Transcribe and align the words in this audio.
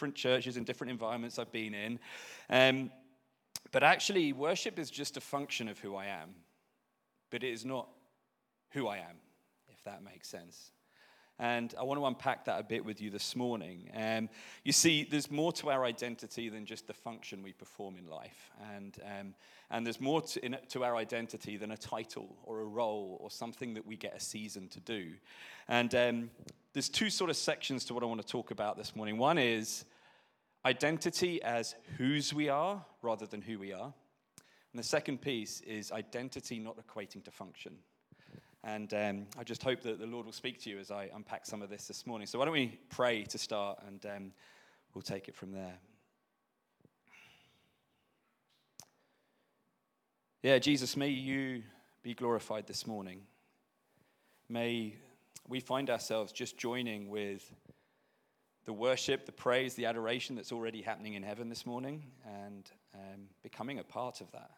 different 0.00 0.14
churches 0.14 0.56
and 0.56 0.64
different 0.64 0.90
environments 0.90 1.38
I've 1.38 1.52
been 1.52 1.74
in. 1.74 1.98
Um, 2.48 2.90
but 3.70 3.82
actually, 3.82 4.32
worship 4.32 4.78
is 4.78 4.90
just 4.90 5.18
a 5.18 5.20
function 5.20 5.68
of 5.68 5.78
who 5.78 5.94
I 5.94 6.06
am, 6.06 6.30
but 7.28 7.44
it 7.44 7.52
is 7.52 7.66
not 7.66 7.86
who 8.70 8.88
I 8.88 8.96
am, 8.96 9.18
if 9.68 9.84
that 9.84 10.02
makes 10.02 10.26
sense. 10.26 10.70
And 11.38 11.74
I 11.78 11.82
want 11.82 12.00
to 12.00 12.06
unpack 12.06 12.46
that 12.46 12.58
a 12.58 12.62
bit 12.62 12.82
with 12.82 13.02
you 13.02 13.10
this 13.10 13.36
morning. 13.36 13.90
Um, 13.94 14.30
you 14.64 14.72
see, 14.72 15.04
there's 15.04 15.30
more 15.30 15.52
to 15.54 15.70
our 15.70 15.84
identity 15.84 16.48
than 16.48 16.64
just 16.64 16.86
the 16.86 16.94
function 16.94 17.42
we 17.42 17.52
perform 17.52 17.98
in 17.98 18.06
life. 18.06 18.50
And, 18.74 18.96
um, 19.04 19.34
and 19.70 19.84
there's 19.84 20.00
more 20.00 20.22
to, 20.22 20.42
in, 20.42 20.56
to, 20.70 20.82
our 20.82 20.96
identity 20.96 21.58
than 21.58 21.72
a 21.72 21.76
title 21.76 22.36
or 22.44 22.60
a 22.60 22.64
role 22.66 23.18
or 23.20 23.30
something 23.30 23.74
that 23.74 23.86
we 23.86 23.96
get 23.96 24.16
a 24.16 24.20
season 24.20 24.68
to 24.68 24.80
do. 24.80 25.12
And 25.68 25.94
um, 25.94 26.30
there's 26.72 26.88
two 26.88 27.10
sort 27.10 27.30
of 27.30 27.36
sections 27.36 27.84
to 27.86 27.94
what 27.94 28.02
I 28.02 28.06
want 28.06 28.20
to 28.20 28.26
talk 28.26 28.52
about 28.52 28.76
this 28.76 28.94
morning. 28.94 29.18
One 29.18 29.38
is 29.38 29.84
identity 30.64 31.42
as 31.42 31.74
whose 31.96 32.34
we 32.34 32.48
are 32.48 32.84
rather 33.02 33.26
than 33.26 33.42
who 33.42 33.58
we 33.58 33.72
are. 33.72 33.92
And 34.72 34.78
the 34.78 34.82
second 34.82 35.20
piece 35.20 35.60
is 35.62 35.90
identity 35.90 36.58
not 36.58 36.76
equating 36.76 37.24
to 37.24 37.30
function. 37.30 37.76
And 38.62 38.92
um, 38.92 39.26
I 39.38 39.44
just 39.44 39.62
hope 39.62 39.80
that 39.82 39.98
the 39.98 40.06
Lord 40.06 40.26
will 40.26 40.32
speak 40.32 40.60
to 40.62 40.70
you 40.70 40.78
as 40.78 40.90
I 40.90 41.08
unpack 41.14 41.46
some 41.46 41.62
of 41.62 41.70
this 41.70 41.86
this 41.86 42.06
morning. 42.06 42.26
So, 42.26 42.38
why 42.38 42.44
don't 42.44 42.52
we 42.52 42.78
pray 42.90 43.24
to 43.24 43.38
start 43.38 43.80
and 43.86 44.04
um, 44.04 44.32
we'll 44.94 45.02
take 45.02 45.28
it 45.28 45.34
from 45.34 45.52
there. 45.52 45.78
Yeah, 50.42 50.58
Jesus, 50.58 50.96
may 50.96 51.08
you 51.08 51.62
be 52.02 52.14
glorified 52.14 52.66
this 52.66 52.86
morning. 52.86 53.22
May 54.48 54.94
we 55.48 55.60
find 55.60 55.90
ourselves 55.90 56.32
just 56.32 56.56
joining 56.56 57.08
with 57.08 57.52
the 58.70 58.74
worship, 58.74 59.26
the 59.26 59.32
praise, 59.32 59.74
the 59.74 59.84
adoration 59.84 60.36
that's 60.36 60.52
already 60.52 60.80
happening 60.80 61.14
in 61.14 61.24
heaven 61.24 61.48
this 61.48 61.66
morning 61.66 62.04
and 62.24 62.70
um, 62.94 63.22
becoming 63.42 63.80
a 63.80 63.82
part 63.82 64.20
of 64.20 64.30
that. 64.30 64.52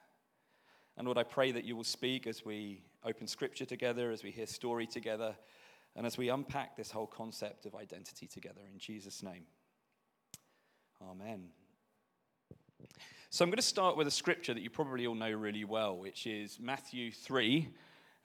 And 0.99 1.07
Lord, 1.07 1.17
I 1.17 1.23
pray 1.23 1.51
that 1.51 1.65
you 1.65 1.77
will 1.77 1.83
speak 1.83 2.27
as 2.27 2.45
we 2.45 2.83
open 3.07 3.27
scripture 3.27 3.65
together, 3.65 4.11
as 4.11 4.23
we 4.23 4.31
hear 4.31 4.45
story 4.45 4.87
together, 4.87 5.35
and 5.97 6.05
as 6.05 6.19
we 6.19 6.29
unpack 6.29 6.77
this 6.77 6.91
whole 6.91 7.07
concept 7.07 7.65
of 7.65 7.75
identity 7.75 8.27
together. 8.27 8.61
In 8.71 8.79
Jesus' 8.79 9.23
name. 9.23 9.45
Amen. 11.11 11.45
So 13.31 13.47
I'm 13.47 13.49
going 13.49 13.57
to 13.57 13.63
start 13.63 13.97
with 13.97 14.09
a 14.09 14.11
scripture 14.11 14.53
that 14.53 14.61
you 14.61 14.69
probably 14.69 15.07
all 15.07 15.15
know 15.15 15.33
really 15.33 15.65
well, 15.65 15.97
which 15.97 16.27
is 16.27 16.59
Matthew 16.61 17.13
3, 17.13 17.67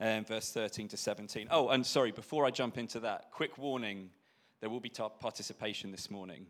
um, 0.01 0.25
verse 0.25 0.51
13 0.51 0.89
to 0.89 0.97
17. 0.97 1.47
Oh, 1.49 1.69
and 1.69 1.85
sorry, 1.85 2.11
before 2.11 2.45
I 2.45 2.51
jump 2.51 2.77
into 2.77 2.99
that, 2.99 3.31
quick 3.31 3.57
warning 3.57 4.09
there 4.59 4.69
will 4.69 4.79
be 4.79 4.91
participation 5.19 5.91
this 5.91 6.09
morning. 6.09 6.45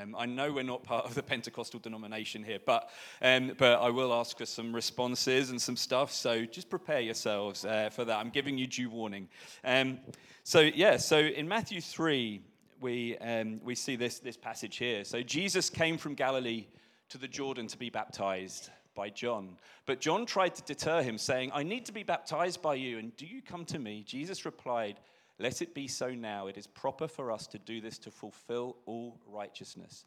Um, 0.00 0.14
I 0.16 0.26
know 0.26 0.52
we're 0.52 0.62
not 0.62 0.84
part 0.84 1.04
of 1.04 1.14
the 1.14 1.22
Pentecostal 1.22 1.80
denomination 1.80 2.44
here, 2.44 2.60
but, 2.64 2.88
um, 3.20 3.52
but 3.58 3.80
I 3.80 3.90
will 3.90 4.14
ask 4.14 4.38
for 4.38 4.46
some 4.46 4.72
responses 4.72 5.50
and 5.50 5.60
some 5.60 5.76
stuff, 5.76 6.12
so 6.12 6.44
just 6.44 6.70
prepare 6.70 7.00
yourselves 7.00 7.64
uh, 7.64 7.90
for 7.90 8.04
that. 8.04 8.16
I'm 8.16 8.30
giving 8.30 8.58
you 8.58 8.68
due 8.68 8.90
warning. 8.90 9.28
Um, 9.64 9.98
so, 10.44 10.60
yeah, 10.60 10.98
so 10.98 11.18
in 11.18 11.48
Matthew 11.48 11.80
3, 11.80 12.40
we, 12.80 13.18
um, 13.18 13.60
we 13.64 13.74
see 13.74 13.96
this, 13.96 14.20
this 14.20 14.36
passage 14.36 14.76
here. 14.76 15.02
So, 15.04 15.20
Jesus 15.22 15.68
came 15.68 15.98
from 15.98 16.14
Galilee 16.14 16.66
to 17.08 17.18
the 17.18 17.28
Jordan 17.28 17.66
to 17.66 17.78
be 17.78 17.90
baptized 17.90 18.70
by 18.94 19.10
John. 19.10 19.56
But 19.84 20.00
John 20.00 20.26
tried 20.26 20.54
to 20.54 20.62
deter 20.62 21.02
him, 21.02 21.18
saying, 21.18 21.50
I 21.52 21.64
need 21.64 21.86
to 21.86 21.92
be 21.92 22.04
baptized 22.04 22.62
by 22.62 22.76
you, 22.76 22.98
and 22.98 23.16
do 23.16 23.26
you 23.26 23.42
come 23.42 23.64
to 23.66 23.80
me? 23.80 24.04
Jesus 24.06 24.44
replied, 24.44 25.00
let 25.38 25.62
it 25.62 25.74
be 25.74 25.86
so 25.86 26.10
now. 26.10 26.48
It 26.48 26.56
is 26.56 26.66
proper 26.66 27.06
for 27.06 27.30
us 27.30 27.46
to 27.48 27.58
do 27.58 27.80
this 27.80 27.98
to 27.98 28.10
fulfill 28.10 28.76
all 28.86 29.18
righteousness. 29.26 30.04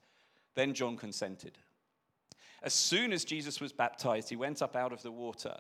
Then 0.56 0.74
John 0.74 0.98
consented. 0.98 1.58
As 2.64 2.74
soon 2.74 3.14
as 3.14 3.24
Jesus 3.24 3.62
was 3.62 3.72
baptized, 3.72 4.30
he 4.30 4.36
went 4.36 4.62
up 4.62 4.76
out 4.76 4.92
of 4.92 5.02
the 5.02 5.12
water. 5.12 5.56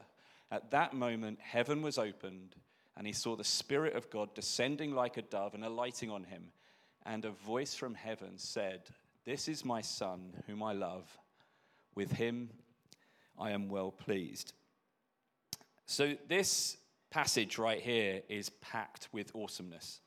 At 0.52 0.72
that 0.72 0.94
moment, 0.94 1.40
heaven 1.40 1.82
was 1.82 1.98
opened, 1.98 2.56
and 2.98 3.08
he 3.08 3.14
saw 3.14 3.36
the 3.36 3.44
Spirit 3.44 3.96
of 3.96 4.10
God 4.10 4.36
descending 4.36 4.94
like 4.94 5.18
a 5.18 5.22
dove 5.22 5.54
and 5.54 5.64
alighting 5.64 6.12
on 6.12 6.26
him. 6.26 6.52
And 7.06 7.26
a 7.26 7.32
voice 7.32 7.74
from 7.74 7.96
heaven 7.96 8.38
said, 8.38 8.82
This 9.26 9.48
is 9.48 9.66
my 9.66 9.82
Son, 9.82 10.34
whom 10.46 10.62
I 10.62 10.74
love. 10.74 11.18
With 11.96 12.12
him 12.12 12.50
I 13.40 13.52
am 13.52 13.70
well 13.70 13.92
pleased. 13.92 14.54
So, 15.86 16.16
this 16.28 16.78
passage 17.12 17.58
right 17.58 17.80
here 17.80 18.22
is 18.30 18.50
packed 18.50 19.10
with 19.12 19.32
awesomeness. 19.36 20.02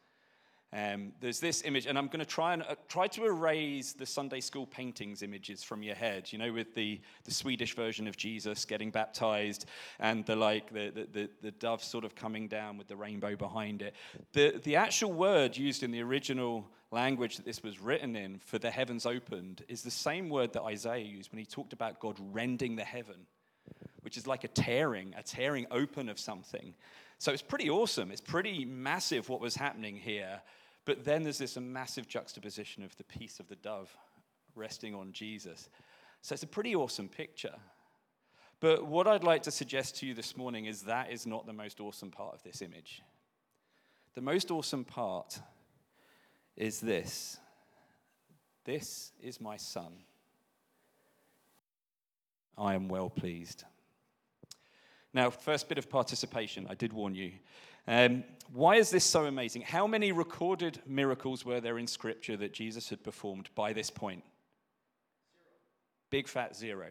Um, 0.72 1.12
there's 1.20 1.38
this 1.38 1.62
image, 1.64 1.86
and 1.86 1.96
I'm 1.96 2.08
going 2.08 2.18
to 2.18 2.26
try 2.26 2.52
and 2.52 2.64
uh, 2.64 2.74
try 2.88 3.06
to 3.06 3.26
erase 3.26 3.92
the 3.92 4.06
Sunday 4.06 4.40
school 4.40 4.66
paintings 4.66 5.22
images 5.22 5.62
from 5.62 5.84
your 5.84 5.94
head. 5.94 6.32
You 6.32 6.38
know, 6.38 6.52
with 6.52 6.74
the, 6.74 7.00
the 7.22 7.30
Swedish 7.30 7.76
version 7.76 8.08
of 8.08 8.16
Jesus 8.16 8.64
getting 8.64 8.90
baptized, 8.90 9.66
and 10.00 10.26
the 10.26 10.34
like 10.34 10.72
the, 10.72 10.90
the, 10.90 11.06
the, 11.12 11.30
the 11.42 11.50
dove 11.52 11.84
sort 11.84 12.04
of 12.04 12.16
coming 12.16 12.48
down 12.48 12.76
with 12.76 12.88
the 12.88 12.96
rainbow 12.96 13.36
behind 13.36 13.82
it. 13.82 13.94
The 14.32 14.60
the 14.64 14.74
actual 14.74 15.12
word 15.12 15.56
used 15.56 15.84
in 15.84 15.92
the 15.92 16.02
original 16.02 16.68
language 16.90 17.36
that 17.36 17.44
this 17.44 17.62
was 17.62 17.80
written 17.80 18.16
in 18.16 18.40
for 18.40 18.58
the 18.58 18.70
heavens 18.70 19.06
opened 19.06 19.62
is 19.68 19.82
the 19.82 19.92
same 19.92 20.28
word 20.28 20.52
that 20.54 20.62
Isaiah 20.62 21.04
used 21.04 21.30
when 21.30 21.38
he 21.38 21.46
talked 21.46 21.72
about 21.72 22.00
God 22.00 22.16
rending 22.32 22.74
the 22.74 22.84
heaven 22.84 23.26
which 24.04 24.16
is 24.16 24.26
like 24.26 24.44
a 24.44 24.48
tearing, 24.48 25.14
a 25.16 25.22
tearing 25.22 25.66
open 25.70 26.08
of 26.08 26.18
something. 26.18 26.74
So 27.18 27.32
it's 27.32 27.42
pretty 27.42 27.70
awesome. 27.70 28.10
It's 28.10 28.20
pretty 28.20 28.64
massive 28.64 29.28
what 29.28 29.40
was 29.40 29.56
happening 29.56 29.96
here. 29.96 30.42
But 30.84 31.04
then 31.04 31.22
there's 31.22 31.38
this 31.38 31.56
massive 31.56 32.06
juxtaposition 32.06 32.84
of 32.84 32.94
the 32.96 33.04
peace 33.04 33.40
of 33.40 33.48
the 33.48 33.56
dove 33.56 33.96
resting 34.54 34.94
on 34.94 35.12
Jesus. 35.12 35.70
So 36.20 36.34
it's 36.34 36.42
a 36.42 36.48
pretty 36.48 36.76
awesome 36.76 37.08
picture. 37.08 37.54
But 38.60 38.86
what 38.86 39.06
I'd 39.06 39.24
like 39.24 39.42
to 39.44 39.50
suggest 39.50 39.96
to 39.96 40.06
you 40.06 40.14
this 40.14 40.36
morning 40.36 40.66
is 40.66 40.82
that 40.82 41.10
is 41.10 41.26
not 41.26 41.46
the 41.46 41.52
most 41.52 41.80
awesome 41.80 42.10
part 42.10 42.34
of 42.34 42.42
this 42.42 42.62
image. 42.62 43.02
The 44.14 44.20
most 44.20 44.50
awesome 44.50 44.84
part 44.84 45.40
is 46.56 46.80
this 46.80 47.38
This 48.64 49.12
is 49.20 49.40
my 49.40 49.56
son. 49.56 49.92
I 52.56 52.74
am 52.74 52.88
well 52.88 53.10
pleased. 53.10 53.64
Now, 55.14 55.30
first 55.30 55.68
bit 55.68 55.78
of 55.78 55.88
participation, 55.88 56.66
I 56.68 56.74
did 56.74 56.92
warn 56.92 57.14
you. 57.14 57.32
Um, 57.86 58.24
why 58.52 58.76
is 58.76 58.90
this 58.90 59.04
so 59.04 59.26
amazing? 59.26 59.62
How 59.62 59.86
many 59.86 60.10
recorded 60.10 60.80
miracles 60.86 61.44
were 61.44 61.60
there 61.60 61.78
in 61.78 61.86
Scripture 61.86 62.36
that 62.38 62.52
Jesus 62.52 62.88
had 62.88 63.04
performed 63.04 63.48
by 63.54 63.72
this 63.72 63.90
point? 63.90 64.24
Big 66.10 66.26
fat 66.26 66.56
zero. 66.56 66.88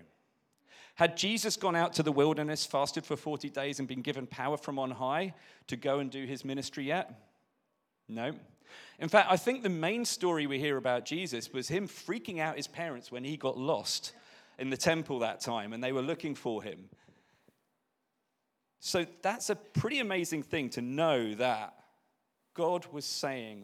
Had 0.95 1.17
Jesus 1.17 1.57
gone 1.57 1.75
out 1.75 1.93
to 1.93 2.03
the 2.03 2.11
wilderness, 2.11 2.65
fasted 2.65 3.05
for 3.05 3.17
40 3.17 3.49
days, 3.49 3.79
and 3.79 3.87
been 3.87 4.01
given 4.01 4.27
power 4.27 4.57
from 4.57 4.77
on 4.77 4.91
high 4.91 5.33
to 5.67 5.75
go 5.75 5.99
and 5.99 6.11
do 6.11 6.25
his 6.25 6.45
ministry 6.45 6.85
yet? 6.85 7.11
No. 8.07 8.33
In 8.99 9.09
fact, 9.09 9.31
I 9.31 9.37
think 9.37 9.63
the 9.63 9.69
main 9.69 10.05
story 10.05 10.45
we 10.45 10.59
hear 10.59 10.77
about 10.77 11.05
Jesus 11.05 11.51
was 11.51 11.67
him 11.67 11.87
freaking 11.87 12.39
out 12.39 12.57
his 12.57 12.67
parents 12.67 13.11
when 13.11 13.23
he 13.23 13.37
got 13.37 13.57
lost 13.57 14.13
in 14.59 14.69
the 14.69 14.77
temple 14.77 15.19
that 15.19 15.39
time 15.41 15.73
and 15.73 15.83
they 15.83 15.91
were 15.91 16.01
looking 16.01 16.35
for 16.35 16.61
him. 16.61 16.89
So 18.85 19.05
that's 19.21 19.49
a 19.49 19.55
pretty 19.55 19.99
amazing 19.99 20.43
thing 20.43 20.69
to 20.71 20.81
know 20.81 21.35
that 21.35 21.73
God 22.53 22.85
was 22.91 23.05
saying, 23.05 23.63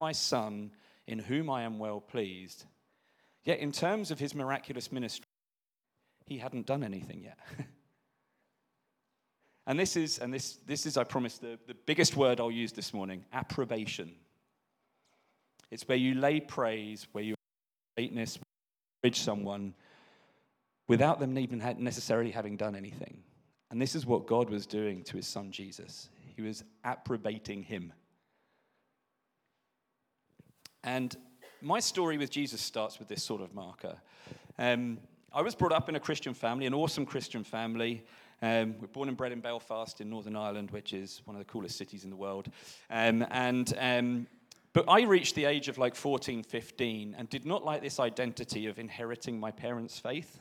My 0.00 0.12
son, 0.12 0.70
in 1.06 1.18
whom 1.18 1.50
I 1.50 1.64
am 1.64 1.78
well 1.78 2.00
pleased. 2.00 2.64
Yet, 3.44 3.58
in 3.58 3.70
terms 3.70 4.10
of 4.10 4.18
his 4.18 4.34
miraculous 4.34 4.90
ministry, 4.90 5.26
he 6.24 6.38
hadn't 6.38 6.64
done 6.64 6.82
anything 6.82 7.22
yet. 7.22 7.38
and 9.66 9.78
this 9.78 9.94
is, 9.94 10.20
and 10.20 10.32
this, 10.32 10.58
this 10.64 10.86
is, 10.86 10.96
I 10.96 11.04
promise, 11.04 11.36
the, 11.36 11.58
the 11.66 11.74
biggest 11.74 12.16
word 12.16 12.40
I'll 12.40 12.50
use 12.50 12.72
this 12.72 12.94
morning 12.94 13.26
approbation. 13.34 14.14
It's 15.70 15.86
where 15.86 15.98
you 15.98 16.14
lay 16.14 16.40
praise, 16.40 17.06
where 17.12 17.22
you 17.22 17.34
greatness, 17.94 18.38
encourage 19.04 19.20
someone 19.20 19.74
without 20.88 21.20
them 21.20 21.38
even 21.38 21.58
necessarily 21.78 22.30
having 22.30 22.56
done 22.56 22.74
anything. 22.74 23.22
And 23.70 23.80
this 23.80 23.94
is 23.94 24.06
what 24.06 24.26
God 24.26 24.50
was 24.50 24.66
doing 24.66 25.02
to 25.04 25.16
his 25.16 25.26
son 25.26 25.50
Jesus. 25.50 26.08
He 26.36 26.42
was 26.42 26.62
approbating 26.84 27.62
him. 27.62 27.92
And 30.84 31.16
my 31.60 31.80
story 31.80 32.16
with 32.16 32.30
Jesus 32.30 32.60
starts 32.60 32.98
with 32.98 33.08
this 33.08 33.22
sort 33.22 33.40
of 33.40 33.54
marker. 33.54 33.96
Um, 34.58 34.98
I 35.32 35.42
was 35.42 35.54
brought 35.54 35.72
up 35.72 35.88
in 35.88 35.96
a 35.96 36.00
Christian 36.00 36.32
family, 36.32 36.66
an 36.66 36.74
awesome 36.74 37.04
Christian 37.04 37.42
family. 37.42 38.04
Um, 38.40 38.76
we're 38.80 38.86
born 38.86 39.08
and 39.08 39.16
bred 39.16 39.32
in 39.32 39.40
Belfast 39.40 40.00
in 40.00 40.10
Northern 40.10 40.36
Ireland, 40.36 40.70
which 40.70 40.92
is 40.92 41.22
one 41.24 41.34
of 41.34 41.40
the 41.40 41.50
coolest 41.50 41.76
cities 41.76 42.04
in 42.04 42.10
the 42.10 42.16
world. 42.16 42.48
Um, 42.90 43.26
and 43.30 43.74
um, 43.78 44.26
but 44.76 44.84
I 44.88 45.02
reached 45.04 45.34
the 45.34 45.46
age 45.46 45.68
of 45.68 45.78
like 45.78 45.94
14, 45.94 46.42
15, 46.42 47.16
and 47.18 47.30
did 47.30 47.46
not 47.46 47.64
like 47.64 47.80
this 47.80 47.98
identity 47.98 48.66
of 48.66 48.78
inheriting 48.78 49.40
my 49.40 49.50
parents' 49.50 49.98
faith. 49.98 50.38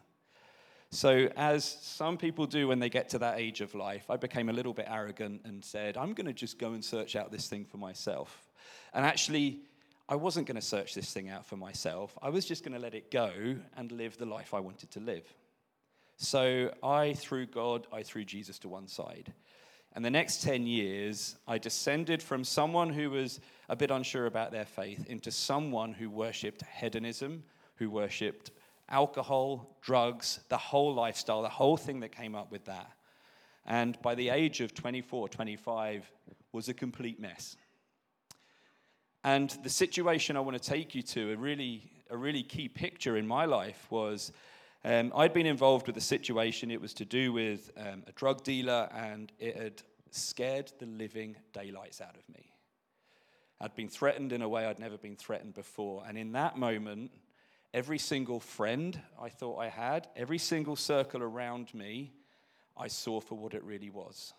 So, 0.95 1.29
as 1.35 1.65
some 1.81 2.17
people 2.17 2.45
do 2.45 2.69
when 2.69 2.79
they 2.79 2.87
get 2.87 3.09
to 3.09 3.19
that 3.19 3.37
age 3.37 3.59
of 3.59 3.75
life, 3.75 4.09
I 4.09 4.15
became 4.15 4.47
a 4.47 4.53
little 4.53 4.73
bit 4.73 4.85
arrogant 4.89 5.41
and 5.43 5.61
said, 5.61 5.97
I'm 5.97 6.13
going 6.13 6.25
to 6.27 6.31
just 6.31 6.57
go 6.57 6.71
and 6.71 6.83
search 6.83 7.17
out 7.17 7.33
this 7.33 7.49
thing 7.49 7.65
for 7.65 7.75
myself. 7.75 8.47
And 8.93 9.05
actually, 9.05 9.59
I 10.07 10.15
wasn't 10.15 10.47
going 10.47 10.55
to 10.55 10.65
search 10.65 10.95
this 10.95 11.11
thing 11.11 11.29
out 11.29 11.45
for 11.45 11.57
myself. 11.57 12.17
I 12.21 12.29
was 12.29 12.45
just 12.45 12.63
going 12.63 12.75
to 12.75 12.79
let 12.79 12.95
it 12.95 13.11
go 13.11 13.29
and 13.75 13.91
live 13.91 14.17
the 14.17 14.25
life 14.25 14.53
I 14.53 14.61
wanted 14.61 14.89
to 14.91 15.01
live. 15.01 15.25
So 16.15 16.73
I 16.81 17.11
threw 17.11 17.45
God, 17.45 17.87
I 17.91 18.01
threw 18.01 18.23
Jesus 18.23 18.57
to 18.59 18.69
one 18.69 18.87
side. 18.87 19.33
And 19.97 20.05
the 20.05 20.09
next 20.09 20.43
10 20.43 20.65
years, 20.65 21.35
I 21.45 21.57
descended 21.57 22.23
from 22.23 22.45
someone 22.45 22.89
who 22.89 23.09
was 23.09 23.41
a 23.67 23.75
bit 23.75 23.91
unsure 23.91 24.27
about 24.27 24.53
their 24.53 24.65
faith 24.65 25.05
into 25.07 25.29
someone 25.29 25.91
who 25.91 26.09
worshipped 26.09 26.63
hedonism, 26.79 27.43
who 27.75 27.89
worshipped 27.89 28.51
alcohol, 28.89 29.77
drugs, 29.81 30.39
the 30.49 30.57
whole 30.57 30.93
lifestyle, 30.93 31.41
the 31.41 31.49
whole 31.49 31.77
thing 31.77 32.01
that 32.01 32.11
came 32.11 32.35
up 32.35 32.51
with 32.51 32.65
that. 32.65 32.91
And 33.65 33.99
by 34.01 34.15
the 34.15 34.29
age 34.29 34.61
of 34.61 34.73
24, 34.73 35.29
25, 35.29 36.11
was 36.51 36.69
a 36.69 36.73
complete 36.73 37.19
mess. 37.19 37.57
And 39.23 39.49
the 39.63 39.69
situation 39.69 40.37
I 40.37 40.41
want 40.41 40.61
to 40.61 40.69
take 40.69 40.93
you 40.93 41.01
to, 41.01 41.33
a 41.33 41.35
really, 41.35 41.91
a 42.11 42.17
really 42.17 42.43
key 42.43 42.69
picture 42.69 43.17
in 43.17 43.25
my 43.25 43.45
life, 43.45 43.87
was 43.89 44.31
um, 44.83 45.11
I'd 45.15 45.33
been 45.33 45.47
involved 45.47 45.87
with 45.87 45.97
a 45.97 46.01
situation. 46.01 46.69
It 46.69 46.79
was 46.79 46.93
to 46.93 47.05
do 47.05 47.33
with 47.33 47.71
um, 47.75 48.03
a 48.05 48.11
drug 48.11 48.43
dealer, 48.43 48.87
and 48.93 49.31
it 49.39 49.57
had 49.57 49.81
scared 50.11 50.71
the 50.77 50.85
living 50.85 51.35
daylights 51.53 52.01
out 52.01 52.15
of 52.15 52.29
me. 52.29 52.51
I'd 53.59 53.75
been 53.75 53.89
threatened 53.89 54.31
in 54.31 54.43
a 54.43 54.49
way 54.49 54.65
I'd 54.65 54.79
never 54.79 54.97
been 54.97 55.15
threatened 55.15 55.55
before. 55.55 56.03
And 56.07 56.19
in 56.19 56.33
that 56.33 56.57
moment, 56.57 57.11
every 57.75 57.97
single 57.97 58.39
friend 58.39 58.97
I 59.21 59.27
thought 59.27 59.59
I 59.59 59.67
had, 59.67 60.07
every 60.15 60.37
single 60.37 60.77
circle 60.77 61.21
around 61.21 61.73
me, 61.73 62.13
I 62.77 62.87
saw 62.87 63.19
for 63.19 63.35
what 63.35 63.53
it 63.53 63.65
really 63.65 63.89
was, 63.89 64.33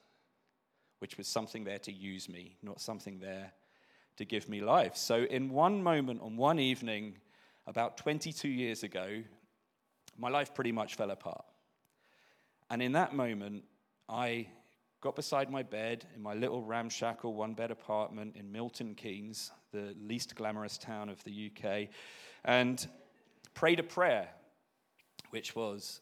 which 1.00 1.18
was 1.18 1.28
something 1.28 1.62
there 1.62 1.78
to 1.80 1.92
use 1.92 2.30
me, 2.30 2.56
not 2.62 2.80
something 2.80 3.18
there 3.18 3.52
to 4.16 4.24
give 4.24 4.48
me 4.48 4.62
life. 4.62 4.96
So, 4.96 5.24
in 5.24 5.50
one 5.50 5.82
moment, 5.82 6.22
on 6.22 6.38
one 6.38 6.58
evening, 6.58 7.18
about 7.66 7.98
22 7.98 8.48
years 8.48 8.82
ago, 8.82 9.22
my 10.16 10.30
life 10.30 10.54
pretty 10.54 10.72
much 10.72 10.94
fell 10.94 11.10
apart. 11.10 11.44
And 12.70 12.80
in 12.80 12.92
that 12.92 13.14
moment, 13.14 13.64
I 14.08 14.46
got 15.02 15.14
beside 15.14 15.50
my 15.50 15.62
bed 15.62 16.06
in 16.14 16.22
my 16.22 16.32
little 16.32 16.62
ramshackle 16.62 17.34
one 17.34 17.52
bed 17.52 17.70
apartment 17.70 18.34
in 18.34 18.50
Milton 18.50 18.94
Keynes, 18.94 19.50
the 19.72 19.94
least 20.00 20.36
glamorous 20.36 20.78
town 20.78 21.10
of 21.10 21.22
the 21.24 21.50
UK, 21.50 21.88
and 22.42 22.88
prayed 23.56 23.80
a 23.80 23.82
prayer, 23.82 24.28
which 25.30 25.56
was 25.56 26.00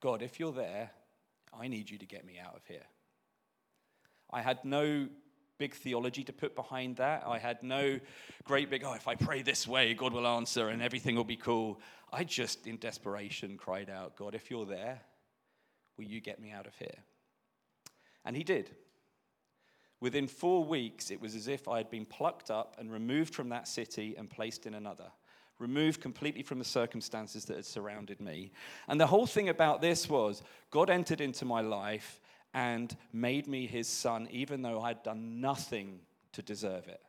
God, 0.00 0.22
if 0.22 0.38
you're 0.38 0.52
there, 0.52 0.90
I 1.58 1.66
need 1.66 1.90
you 1.90 1.98
to 1.98 2.06
get 2.06 2.24
me 2.24 2.38
out 2.38 2.54
of 2.54 2.64
here. 2.68 2.86
I 4.30 4.42
had 4.42 4.64
no 4.64 5.08
big 5.58 5.74
theology 5.74 6.22
to 6.24 6.32
put 6.32 6.54
behind 6.54 6.96
that. 6.96 7.24
I 7.26 7.38
had 7.38 7.62
no 7.62 7.98
great 8.44 8.68
big, 8.68 8.84
oh, 8.84 8.92
if 8.92 9.08
I 9.08 9.14
pray 9.14 9.40
this 9.42 9.66
way, 9.66 9.94
God 9.94 10.12
will 10.12 10.26
answer 10.26 10.68
and 10.68 10.82
everything 10.82 11.16
will 11.16 11.24
be 11.24 11.36
cool. 11.36 11.80
I 12.12 12.24
just, 12.24 12.66
in 12.66 12.76
desperation, 12.76 13.56
cried 13.56 13.88
out, 13.88 14.16
God, 14.16 14.34
if 14.34 14.50
you're 14.50 14.66
there, 14.66 15.00
will 15.96 16.04
you 16.04 16.20
get 16.20 16.40
me 16.40 16.52
out 16.52 16.66
of 16.66 16.76
here? 16.76 16.98
And 18.24 18.36
He 18.36 18.44
did. 18.44 18.70
Within 20.00 20.28
four 20.28 20.62
weeks, 20.62 21.10
it 21.10 21.22
was 21.22 21.34
as 21.34 21.48
if 21.48 21.68
I 21.68 21.78
had 21.78 21.88
been 21.88 22.04
plucked 22.04 22.50
up 22.50 22.76
and 22.78 22.92
removed 22.92 23.34
from 23.34 23.48
that 23.48 23.66
city 23.66 24.14
and 24.18 24.28
placed 24.28 24.66
in 24.66 24.74
another, 24.74 25.10
removed 25.58 26.00
completely 26.00 26.42
from 26.42 26.58
the 26.58 26.64
circumstances 26.64 27.44
that 27.46 27.56
had 27.56 27.64
surrounded 27.64 28.20
me. 28.20 28.52
And 28.88 29.00
the 29.00 29.06
whole 29.06 29.26
thing 29.26 29.48
about 29.48 29.80
this 29.80 30.08
was 30.08 30.42
God 30.70 30.90
entered 30.90 31.20
into 31.20 31.44
my 31.44 31.60
life 31.60 32.20
and 32.52 32.94
made 33.12 33.46
me 33.46 33.66
his 33.66 33.88
son, 33.88 34.28
even 34.30 34.62
though 34.62 34.80
I 34.80 34.88
had 34.88 35.02
done 35.02 35.40
nothing 35.40 36.00
to 36.32 36.42
deserve 36.42 36.88
it. 36.88 37.00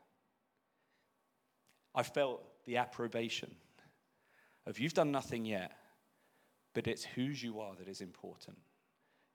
I 1.94 2.04
felt 2.04 2.44
the 2.66 2.78
approbation 2.78 3.56
of 4.66 4.80
you've 4.80 4.94
done 4.94 5.12
nothing 5.12 5.46
yet, 5.46 5.72
but 6.74 6.88
it's 6.88 7.04
whose 7.04 7.42
you 7.42 7.60
are 7.60 7.76
that 7.76 7.88
is 7.88 8.02
important. 8.02 8.58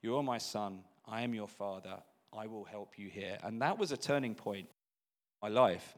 You 0.03 0.17
are 0.17 0.23
my 0.23 0.39
son, 0.39 0.81
I 1.07 1.23
am 1.23 1.35
your 1.35 1.49
father, 1.49 1.99
I 2.33 2.47
will 2.47 2.65
help 2.65 2.99
you 2.99 3.09
here. 3.09 3.39
And 3.43 3.61
that 3.63 3.79
was 3.79 3.93
a 3.93 3.97
turning 3.97 4.35
point 4.35 4.67
in 4.67 5.49
my 5.49 5.49
life. 5.49 5.97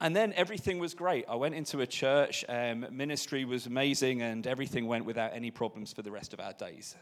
And 0.00 0.14
then 0.14 0.34
everything 0.34 0.78
was 0.78 0.92
great. 0.94 1.24
I 1.26 1.36
went 1.36 1.54
into 1.54 1.80
a 1.80 1.86
church, 1.86 2.44
um, 2.48 2.86
ministry 2.90 3.46
was 3.46 3.66
amazing, 3.66 4.20
and 4.20 4.46
everything 4.46 4.86
went 4.86 5.06
without 5.06 5.32
any 5.32 5.50
problems 5.50 5.92
for 5.92 6.02
the 6.02 6.10
rest 6.10 6.34
of 6.34 6.40
our 6.40 6.52
days. 6.52 6.94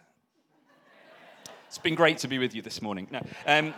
It's 1.66 1.78
been 1.78 1.96
great 1.96 2.18
to 2.18 2.28
be 2.28 2.38
with 2.38 2.54
you 2.54 2.62
this 2.62 2.80
morning. 2.80 3.08
No, 3.10 3.20
um, 3.46 3.74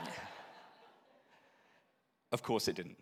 of 2.30 2.42
course 2.42 2.68
it 2.68 2.76
didn't. 2.76 2.98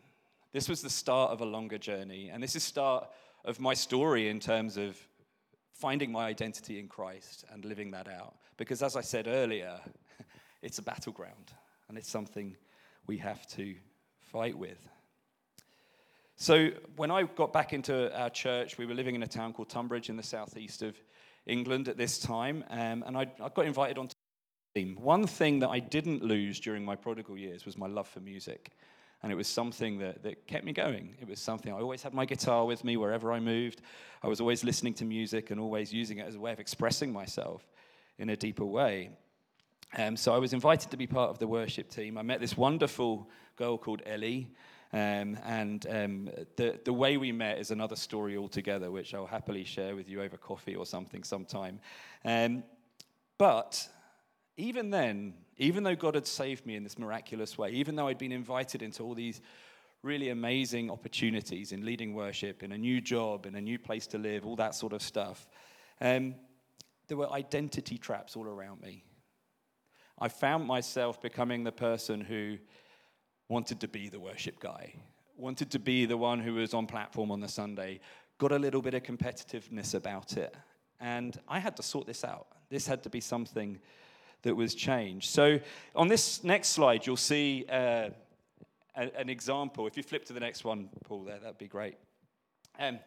This 0.52 0.68
was 0.68 0.82
the 0.82 0.90
start 0.90 1.32
of 1.32 1.40
a 1.40 1.44
longer 1.44 1.78
journey, 1.78 2.30
and 2.32 2.40
this 2.40 2.54
is 2.54 2.62
start 2.62 3.08
of 3.44 3.58
my 3.58 3.74
story 3.74 4.28
in 4.28 4.38
terms 4.38 4.76
of 4.76 4.96
finding 5.72 6.12
my 6.12 6.26
identity 6.26 6.78
in 6.78 6.86
Christ 6.86 7.44
and 7.52 7.64
living 7.64 7.90
that 7.90 8.08
out. 8.08 8.36
Because 8.56 8.84
as 8.84 8.94
I 8.94 9.00
said 9.00 9.26
earlier, 9.26 9.80
it's 10.62 10.78
a 10.78 10.82
battleground, 10.82 11.52
and 11.88 11.98
it's 11.98 12.08
something 12.08 12.56
we 13.08 13.18
have 13.18 13.44
to 13.48 13.74
fight 14.20 14.56
with. 14.56 14.88
So 16.36 16.70
when 16.96 17.10
I 17.10 17.22
got 17.22 17.52
back 17.52 17.72
into 17.72 18.14
our 18.18 18.30
church, 18.30 18.76
we 18.76 18.86
were 18.86 18.94
living 18.94 19.14
in 19.14 19.22
a 19.22 19.26
town 19.26 19.52
called 19.52 19.70
Tunbridge 19.70 20.08
in 20.08 20.16
the 20.16 20.22
southeast 20.22 20.82
of 20.82 20.96
England 21.46 21.88
at 21.88 21.96
this 21.96 22.18
time, 22.18 22.64
um, 22.70 23.04
and 23.06 23.16
I, 23.16 23.26
I 23.40 23.48
got 23.54 23.66
invited 23.66 23.98
onto 23.98 24.14
the 24.74 24.80
team. 24.80 24.96
one 25.00 25.26
thing 25.26 25.60
that 25.60 25.68
I 25.68 25.78
didn't 25.78 26.24
lose 26.24 26.58
during 26.58 26.84
my 26.84 26.96
prodigal 26.96 27.38
years 27.38 27.64
was 27.64 27.76
my 27.76 27.86
love 27.86 28.08
for 28.08 28.20
music. 28.20 28.72
And 29.22 29.32
it 29.32 29.36
was 29.36 29.48
something 29.48 29.98
that, 30.00 30.22
that 30.22 30.46
kept 30.46 30.66
me 30.66 30.72
going. 30.72 31.16
It 31.18 31.26
was 31.26 31.40
something 31.40 31.72
I 31.72 31.80
always 31.80 32.02
had 32.02 32.12
my 32.12 32.26
guitar 32.26 32.66
with 32.66 32.84
me 32.84 32.98
wherever 32.98 33.32
I 33.32 33.40
moved. 33.40 33.80
I 34.22 34.28
was 34.28 34.38
always 34.38 34.64
listening 34.64 34.92
to 34.94 35.06
music 35.06 35.50
and 35.50 35.58
always 35.58 35.94
using 35.94 36.18
it 36.18 36.26
as 36.26 36.34
a 36.34 36.40
way 36.40 36.52
of 36.52 36.60
expressing 36.60 37.10
myself 37.10 37.66
in 38.18 38.28
a 38.28 38.36
deeper 38.36 38.66
way. 38.66 39.10
Um, 39.96 40.16
so 40.16 40.34
I 40.34 40.38
was 40.38 40.52
invited 40.52 40.90
to 40.90 40.98
be 40.98 41.06
part 41.06 41.30
of 41.30 41.38
the 41.38 41.46
worship 41.46 41.88
team. 41.88 42.18
I 42.18 42.22
met 42.22 42.40
this 42.40 42.56
wonderful 42.56 43.30
girl 43.56 43.78
called 43.78 44.02
Ellie. 44.04 44.50
Um, 44.94 45.36
and 45.44 45.84
um, 45.90 46.30
the, 46.54 46.78
the 46.84 46.92
way 46.92 47.16
we 47.16 47.32
met 47.32 47.58
is 47.58 47.72
another 47.72 47.96
story 47.96 48.36
altogether, 48.36 48.92
which 48.92 49.12
I'll 49.12 49.26
happily 49.26 49.64
share 49.64 49.96
with 49.96 50.08
you 50.08 50.22
over 50.22 50.36
coffee 50.36 50.76
or 50.76 50.86
something 50.86 51.24
sometime. 51.24 51.80
Um, 52.24 52.62
but 53.36 53.88
even 54.56 54.90
then, 54.90 55.34
even 55.56 55.82
though 55.82 55.96
God 55.96 56.14
had 56.14 56.28
saved 56.28 56.64
me 56.64 56.76
in 56.76 56.84
this 56.84 56.96
miraculous 56.96 57.58
way, 57.58 57.70
even 57.72 57.96
though 57.96 58.06
I'd 58.06 58.18
been 58.18 58.30
invited 58.30 58.82
into 58.82 59.02
all 59.02 59.14
these 59.14 59.40
really 60.04 60.28
amazing 60.28 60.92
opportunities 60.92 61.72
in 61.72 61.84
leading 61.84 62.14
worship, 62.14 62.62
in 62.62 62.70
a 62.70 62.78
new 62.78 63.00
job, 63.00 63.46
in 63.46 63.56
a 63.56 63.60
new 63.60 63.80
place 63.80 64.06
to 64.06 64.18
live, 64.18 64.46
all 64.46 64.54
that 64.54 64.76
sort 64.76 64.92
of 64.92 65.02
stuff, 65.02 65.48
um, 66.00 66.36
there 67.08 67.16
were 67.16 67.32
identity 67.32 67.98
traps 67.98 68.36
all 68.36 68.46
around 68.46 68.80
me. 68.80 69.02
I 70.20 70.28
found 70.28 70.68
myself 70.68 71.20
becoming 71.20 71.64
the 71.64 71.72
person 71.72 72.20
who 72.20 72.58
wanted 73.48 73.80
to 73.80 73.88
be 73.88 74.08
the 74.08 74.20
worship 74.20 74.58
guy, 74.60 74.94
wanted 75.36 75.70
to 75.70 75.78
be 75.78 76.06
the 76.06 76.16
one 76.16 76.40
who 76.40 76.54
was 76.54 76.74
on 76.74 76.86
platform 76.86 77.30
on 77.30 77.40
the 77.40 77.48
Sunday, 77.48 78.00
got 78.38 78.52
a 78.52 78.58
little 78.58 78.82
bit 78.82 78.94
of 78.94 79.02
competitiveness 79.02 79.94
about 79.94 80.36
it. 80.36 80.54
And 81.00 81.38
I 81.48 81.58
had 81.58 81.76
to 81.76 81.82
sort 81.82 82.06
this 82.06 82.24
out. 82.24 82.46
This 82.70 82.86
had 82.86 83.02
to 83.02 83.10
be 83.10 83.20
something 83.20 83.78
that 84.42 84.54
was 84.54 84.74
changed. 84.74 85.30
So 85.30 85.58
on 85.94 86.08
this 86.08 86.44
next 86.44 86.68
slide, 86.68 87.06
you'll 87.06 87.16
see 87.16 87.64
uh, 87.68 88.10
an 88.94 89.28
example. 89.28 89.86
If 89.86 89.96
you 89.96 90.02
flip 90.02 90.24
to 90.26 90.32
the 90.32 90.40
next 90.40 90.64
one, 90.64 90.88
Paul, 91.04 91.24
there, 91.24 91.38
that'd 91.38 91.58
be 91.58 91.68
great. 91.68 91.96
Um, 92.78 92.98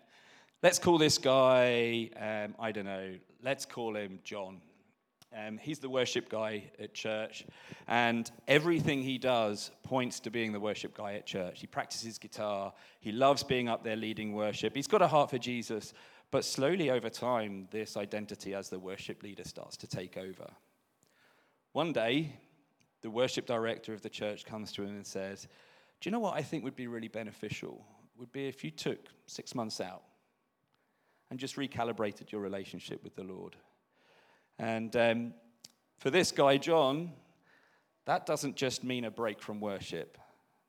let's 0.61 0.79
call 0.79 0.97
this 0.97 1.17
guy, 1.17 2.09
um, 2.19 2.55
I 2.59 2.71
don't 2.71 2.85
know, 2.85 3.15
let's 3.43 3.65
call 3.65 3.95
him 3.95 4.19
John. 4.23 4.61
Um, 5.35 5.57
he's 5.57 5.79
the 5.79 5.89
worship 5.89 6.29
guy 6.29 6.63
at 6.79 6.93
church, 6.93 7.45
and 7.87 8.31
everything 8.47 9.01
he 9.01 9.17
does 9.17 9.71
points 9.83 10.19
to 10.21 10.31
being 10.31 10.53
the 10.53 10.59
worship 10.59 10.95
guy 10.95 11.15
at 11.15 11.25
church. 11.25 11.59
He 11.59 11.67
practices 11.67 12.17
guitar, 12.17 12.73
he 12.99 13.11
loves 13.11 13.43
being 13.43 13.67
up 13.67 13.83
there 13.83 13.95
leading 13.95 14.33
worship. 14.33 14.75
He's 14.75 14.87
got 14.87 15.01
a 15.01 15.07
heart 15.07 15.29
for 15.29 15.37
Jesus, 15.37 15.93
but 16.31 16.45
slowly 16.45 16.89
over 16.89 17.09
time, 17.09 17.67
this 17.71 17.97
identity 17.97 18.53
as 18.53 18.69
the 18.69 18.79
worship 18.79 19.21
leader 19.21 19.43
starts 19.43 19.77
to 19.77 19.87
take 19.87 20.17
over. 20.17 20.47
One 21.73 21.91
day, 21.91 22.33
the 23.01 23.09
worship 23.09 23.45
director 23.45 23.93
of 23.93 24.01
the 24.01 24.09
church 24.09 24.45
comes 24.45 24.71
to 24.73 24.83
him 24.83 24.95
and 24.95 25.05
says, 25.05 25.47
Do 25.99 26.09
you 26.09 26.11
know 26.11 26.19
what 26.19 26.35
I 26.35 26.41
think 26.41 26.63
would 26.63 26.75
be 26.75 26.87
really 26.87 27.07
beneficial? 27.07 27.85
Would 28.17 28.31
be 28.31 28.47
if 28.47 28.63
you 28.63 28.71
took 28.71 28.99
six 29.27 29.53
months 29.53 29.79
out 29.79 30.03
and 31.29 31.39
just 31.39 31.55
recalibrated 31.55 32.31
your 32.31 32.41
relationship 32.41 33.03
with 33.03 33.15
the 33.15 33.23
Lord. 33.23 33.55
And 34.59 34.95
um, 34.95 35.33
for 35.99 36.09
this 36.09 36.31
guy, 36.31 36.57
John, 36.57 37.11
that 38.05 38.25
doesn't 38.25 38.55
just 38.55 38.83
mean 38.83 39.05
a 39.05 39.11
break 39.11 39.41
from 39.41 39.59
worship. 39.59 40.17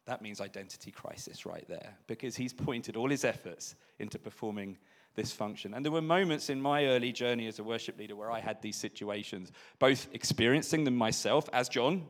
That 0.07 0.23
means 0.23 0.41
identity 0.41 0.91
crisis 0.91 1.45
right 1.45 1.67
there 1.69 1.97
because 2.07 2.35
he's 2.37 2.53
pointed 2.53 2.97
all 2.97 3.11
his 3.11 3.25
efforts 3.25 3.75
into 3.99 4.19
performing 4.19 4.79
this 5.15 5.33
function. 5.33 5.75
And 5.75 5.85
there 5.85 5.93
were 5.93 6.01
moments 6.01 6.49
in 6.49 6.61
my 6.61 6.87
early 6.87 7.13
journey 7.13 7.47
as 7.47 7.59
a 7.59 7.65
worship 7.65 7.99
leader 7.99 8.17
where 8.17 8.31
I 8.31 8.41
had 8.41 8.63
these 8.63 8.77
situations, 8.77 9.53
both 9.79 10.09
experiencing 10.13 10.85
them 10.85 10.97
myself 10.97 11.49
as 11.53 11.69
John, 11.69 12.07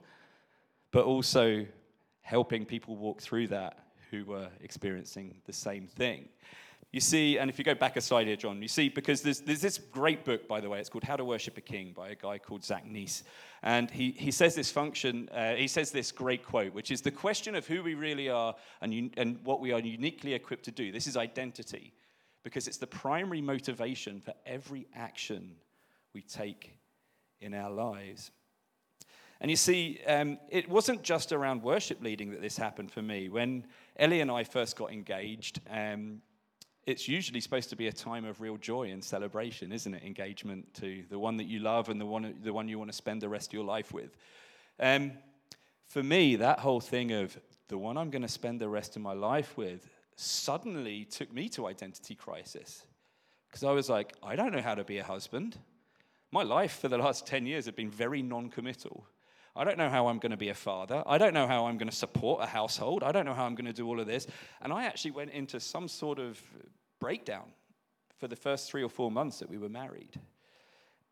but 0.93 1.05
also 1.05 1.67
helping 2.21 2.65
people 2.65 2.97
walk 2.97 3.23
through 3.23 3.49
that 3.49 3.79
who 4.11 4.25
were 4.25 4.49
experiencing 4.61 5.41
the 5.47 5.53
same 5.53 5.87
thing. 5.87 6.29
You 6.91 7.01
see, 7.01 7.39
and 7.39 7.51
if 7.51 7.59
you 7.59 7.65
go 7.65 7.75
back 7.75 7.97
a 7.97 8.01
slide 8.01 8.29
here, 8.29 8.37
John, 8.37 8.63
you 8.63 8.69
see, 8.69 8.89
because 8.89 9.21
there's, 9.21 9.41
there's 9.41 9.61
this 9.61 9.77
great 9.77 10.25
book, 10.25 10.49
by 10.49 10.59
the 10.61 10.71
way, 10.71 10.81
it's 10.81 10.89
called 10.89 11.05
How 11.05 11.17
to 11.17 11.25
Worship 11.25 11.59
a 11.59 11.61
King 11.61 11.93
by 11.95 12.09
a 12.09 12.15
guy 12.15 12.39
called 12.39 12.65
Zach 12.65 12.87
Neese. 12.87 13.25
And 13.63 13.91
he, 13.91 14.13
he 14.13 14.31
says 14.31 14.55
this 14.55 14.71
function, 14.71 15.29
uh, 15.29 15.55
he 15.55 15.69
says 15.69 15.91
this 15.91 16.11
great 16.11 16.47
quote, 16.47 16.73
which 16.73 16.91
is 16.91 17.03
the 17.03 17.11
question 17.11 17.55
of 17.55 17.67
who 17.67 17.83
we 17.83 17.95
really 17.95 18.31
are 18.31 18.55
and, 18.81 19.13
and 19.19 19.39
what 19.45 19.61
we 19.61 19.71
are 19.73 19.81
uniquely 19.81 20.33
equipped 20.33 20.65
to 20.65 20.71
do. 20.71 20.91
This 20.91 21.07
is 21.07 21.15
identity, 21.15 21.93
because 22.43 22.67
it's 22.67 22.79
the 22.79 22.87
primary 22.87 23.43
motivation 23.43 24.23
for 24.23 24.33
every 24.47 24.87
action 24.95 25.57
we 26.15 26.23
take 26.23 26.73
in 27.43 27.53
our 27.53 27.71
lives. 27.71 28.31
And 29.43 29.51
you 29.51 29.59
see, 29.59 30.01
um, 30.07 30.39
it 30.49 30.71
wasn't 30.71 31.03
just 31.03 31.33
around 31.33 31.63
worship 31.63 32.03
leading 32.03 32.31
that 32.31 32.41
this 32.41 32.57
happened 32.57 32.91
for 32.91 33.03
me. 33.03 33.29
When 33.29 33.67
Ellie 33.97 34.23
and 34.23 34.31
I 34.31 34.43
first 34.43 34.75
got 34.75 34.91
engaged, 34.91 35.61
um, 35.71 36.23
it's 36.89 37.07
usually 37.07 37.41
supposed 37.41 37.69
to 37.69 37.77
be 37.77 37.87
a 37.87 37.93
time 37.93 38.25
of 38.25 38.41
real 38.41 38.57
joy 38.57 38.91
and 38.91 39.05
celebration, 39.05 39.73
isn't 39.73 39.93
it? 39.93 40.03
Engagement 40.03 40.73
to 40.73 41.05
the 41.11 41.19
one 41.19 41.37
that 41.37 41.45
you 41.45 41.59
love 41.59 41.91
and 41.91 42.01
the 42.01 42.07
one, 42.07 42.35
the 42.43 42.53
one 42.53 42.67
you 42.67 42.79
want 42.79 42.91
to 42.91 42.97
spend 42.97 43.21
the 43.21 43.29
rest 43.29 43.51
of 43.51 43.53
your 43.53 43.65
life 43.65 43.93
with. 43.93 44.17
Um, 44.81 45.13
for 45.87 46.03
me, 46.03 46.37
that 46.37 46.61
whole 46.61 46.81
thing 46.81 47.13
of 47.13 47.39
the 47.69 47.77
one 47.77 47.99
I'm 47.99 48.09
going 48.09 48.23
to 48.23 48.29
spend 48.29 48.59
the 48.59 48.71
rest 48.71 48.97
of 48.97 49.03
my 49.03 49.13
life 49.13 49.55
with 49.55 49.87
suddenly 50.17 51.05
took 51.05 51.31
me 51.31 51.51
to 51.51 51.67
identity 51.67 52.15
crisis. 52.15 52.87
Because 53.51 53.65
I 53.65 53.73
was 53.73 53.91
like, 53.91 54.15
I 54.23 54.35
don't 54.35 54.53
know 54.53 54.63
how 54.63 54.75
to 54.75 54.85
be 54.85 54.97
a 54.97 55.05
husband. 55.05 55.59
My 56.33 56.43
life 56.43 56.79
for 56.81 56.89
the 56.89 56.97
last 56.97 57.27
10 57.27 57.45
years 57.45 57.67
had 57.67 57.77
been 57.77 57.91
very 57.91 58.23
non 58.23 58.49
committal. 58.49 59.07
I 59.55 59.65
don't 59.65 59.77
know 59.77 59.91
how 59.91 60.07
I'm 60.07 60.21
going 60.21 60.31
to 60.31 60.39
be 60.39 60.51
a 60.51 60.55
father. 60.55 61.03
I 61.05 61.19
don't 61.19 61.35
know 61.35 61.47
how 61.47 61.67
I'm 61.67 61.77
going 61.77 61.91
to 61.91 61.97
support 61.97 62.43
a 62.43 62.47
household. 62.47 63.03
I 63.03 63.13
don't 63.13 63.27
know 63.27 63.35
how 63.35 63.45
I'm 63.45 63.57
going 63.57 63.67
to 63.67 63.73
do 63.73 63.87
all 63.87 63.99
of 63.99 64.07
this. 64.07 64.27
And 64.63 64.73
I 64.73 64.85
actually 64.85 65.11
went 65.11 65.33
into 65.33 65.59
some 65.59 65.89
sort 65.89 66.19
of 66.19 66.41
breakdown 67.01 67.53
for 68.19 68.29
the 68.29 68.37
first 68.37 68.71
three 68.71 68.83
or 68.83 68.89
four 68.89 69.11
months 69.11 69.39
that 69.39 69.51
we 69.51 69.59
were 69.59 69.69
married. 69.69 70.19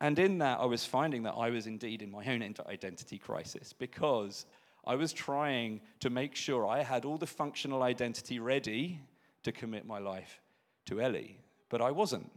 And 0.00 0.18
in 0.18 0.38
that, 0.38 0.60
I 0.60 0.66
was 0.66 0.84
finding 0.84 1.22
that 1.22 1.34
I 1.34 1.50
was 1.50 1.66
indeed 1.66 2.02
in 2.02 2.10
my 2.10 2.24
own 2.26 2.42
identity 2.68 3.18
crisis 3.18 3.72
because 3.72 4.44
I 4.86 4.94
was 4.94 5.12
trying 5.12 5.80
to 6.00 6.10
make 6.10 6.34
sure 6.34 6.66
I 6.66 6.82
had 6.82 7.04
all 7.04 7.18
the 7.18 7.26
functional 7.26 7.82
identity 7.82 8.38
ready 8.38 9.00
to 9.42 9.52
commit 9.52 9.86
my 9.86 9.98
life 9.98 10.40
to 10.86 11.00
Ellie. 11.00 11.38
But 11.70 11.80
I 11.80 11.90
wasn't. 11.90 12.30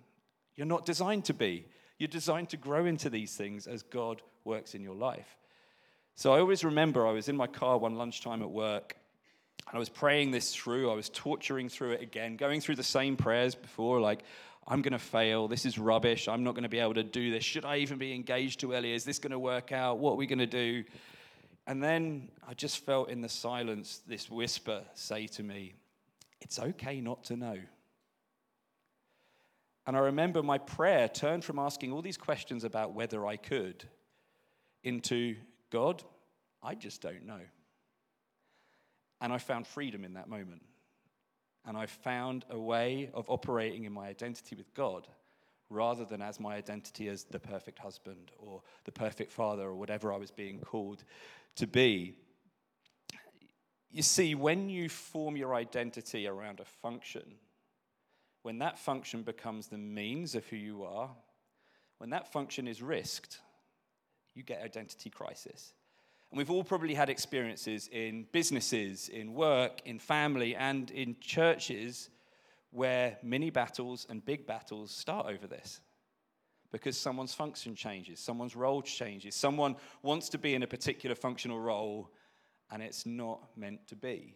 You're 0.55 0.65
not 0.67 0.85
designed 0.85 1.25
to 1.25 1.33
be. 1.33 1.65
You're 1.97 2.07
designed 2.07 2.49
to 2.49 2.57
grow 2.57 2.85
into 2.85 3.09
these 3.09 3.35
things 3.35 3.67
as 3.67 3.83
God 3.83 4.21
works 4.45 4.73
in 4.73 4.81
your 4.81 4.95
life. 4.95 5.37
So 6.15 6.33
I 6.33 6.39
always 6.39 6.63
remember 6.63 7.05
I 7.05 7.11
was 7.11 7.29
in 7.29 7.37
my 7.37 7.47
car 7.47 7.77
one 7.77 7.95
lunchtime 7.95 8.41
at 8.41 8.49
work 8.49 8.95
I 9.71 9.77
was 9.77 9.89
praying 9.89 10.31
this 10.31 10.53
through. 10.55 10.89
I 10.89 10.95
was 10.95 11.09
torturing 11.09 11.69
through 11.69 11.91
it 11.91 12.01
again, 12.01 12.37
going 12.37 12.61
through 12.61 12.75
the 12.75 12.83
same 12.83 13.15
prayers 13.15 13.55
before, 13.55 13.99
like, 13.99 14.23
I'm 14.67 14.81
going 14.81 14.93
to 14.93 14.99
fail. 14.99 15.47
This 15.47 15.65
is 15.65 15.79
rubbish. 15.79 16.27
I'm 16.27 16.43
not 16.43 16.53
going 16.53 16.63
to 16.63 16.69
be 16.69 16.79
able 16.79 16.93
to 16.93 17.03
do 17.03 17.31
this. 17.31 17.43
Should 17.43 17.65
I 17.65 17.77
even 17.77 17.97
be 17.97 18.13
engaged 18.13 18.59
to 18.59 18.75
Ellie? 18.75 18.93
Is 18.93 19.03
this 19.03 19.17
going 19.17 19.31
to 19.31 19.39
work 19.39 19.71
out? 19.71 19.97
What 19.97 20.13
are 20.13 20.17
we 20.17 20.27
going 20.27 20.39
to 20.39 20.45
do? 20.45 20.83
And 21.65 21.83
then 21.83 22.29
I 22.47 22.53
just 22.53 22.85
felt 22.85 23.09
in 23.09 23.21
the 23.21 23.29
silence 23.29 24.01
this 24.07 24.29
whisper 24.29 24.83
say 24.93 25.27
to 25.27 25.43
me, 25.43 25.73
It's 26.41 26.59
okay 26.59 27.01
not 27.01 27.23
to 27.25 27.35
know. 27.35 27.57
And 29.87 29.97
I 29.97 30.01
remember 30.01 30.43
my 30.43 30.59
prayer 30.59 31.07
turned 31.07 31.43
from 31.43 31.57
asking 31.57 31.91
all 31.91 32.03
these 32.03 32.17
questions 32.17 32.63
about 32.63 32.93
whether 32.93 33.25
I 33.25 33.37
could 33.37 33.85
into 34.83 35.35
God, 35.71 36.03
I 36.61 36.75
just 36.75 37.01
don't 37.01 37.25
know. 37.25 37.41
And 39.21 39.33
I 39.33 39.37
found 39.37 39.67
freedom 39.67 40.03
in 40.03 40.13
that 40.13 40.29
moment. 40.29 40.61
And 41.65 41.77
I 41.77 41.85
found 41.85 42.45
a 42.49 42.57
way 42.57 43.09
of 43.13 43.29
operating 43.29 43.83
in 43.83 43.93
my 43.93 44.07
identity 44.07 44.55
with 44.55 44.73
God 44.73 45.07
rather 45.69 46.03
than 46.05 46.21
as 46.21 46.39
my 46.39 46.55
identity 46.55 47.09
as 47.09 47.25
the 47.25 47.39
perfect 47.39 47.79
husband 47.79 48.31
or 48.39 48.61
the 48.85 48.91
perfect 48.91 49.31
father 49.31 49.63
or 49.63 49.75
whatever 49.75 50.11
I 50.11 50.17
was 50.17 50.31
being 50.31 50.59
called 50.59 51.03
to 51.57 51.67
be. 51.67 52.15
You 53.91 54.01
see, 54.01 54.35
when 54.35 54.69
you 54.69 54.89
form 54.89 55.35
your 55.35 55.53
identity 55.53 56.27
around 56.27 56.59
a 56.59 56.65
function, 56.65 57.35
when 58.43 58.59
that 58.59 58.79
function 58.79 59.23
becomes 59.23 59.67
the 59.67 59.77
means 59.77 60.35
of 60.35 60.45
who 60.47 60.55
you 60.55 60.83
are, 60.83 61.09
when 61.97 62.11
that 62.11 62.31
function 62.31 62.67
is 62.67 62.81
risked, 62.81 63.39
you 64.33 64.43
get 64.43 64.61
identity 64.61 65.09
crisis. 65.09 65.73
And 66.31 66.37
we've 66.37 66.51
all 66.51 66.63
probably 66.63 66.93
had 66.93 67.09
experiences 67.09 67.89
in 67.91 68.27
businesses, 68.31 69.09
in 69.09 69.33
work, 69.33 69.81
in 69.85 69.97
family, 69.97 70.55
and 70.55 70.91
in 70.91 71.15
churches 71.19 72.09
where 72.71 73.17
mini 73.23 73.49
battles 73.49 74.05
and 74.09 74.23
big 74.23 74.45
battles 74.45 74.91
start 74.91 75.25
over 75.25 75.47
this. 75.47 75.81
Because 76.71 76.95
someone's 76.97 77.33
function 77.33 77.73
changes, 77.73 78.19
someone's 78.19 78.55
role 78.55 78.83
changes, 78.83 79.33
someone 79.33 79.75
wants 80.03 80.29
to 80.29 80.37
be 80.37 80.53
in 80.53 80.61
a 80.61 80.67
particular 80.67 81.15
functional 81.15 81.59
role, 81.59 82.11
and 82.69 82.83
it's 82.83 83.07
not 83.07 83.41
meant 83.57 83.87
to 83.87 83.95
be. 83.95 84.35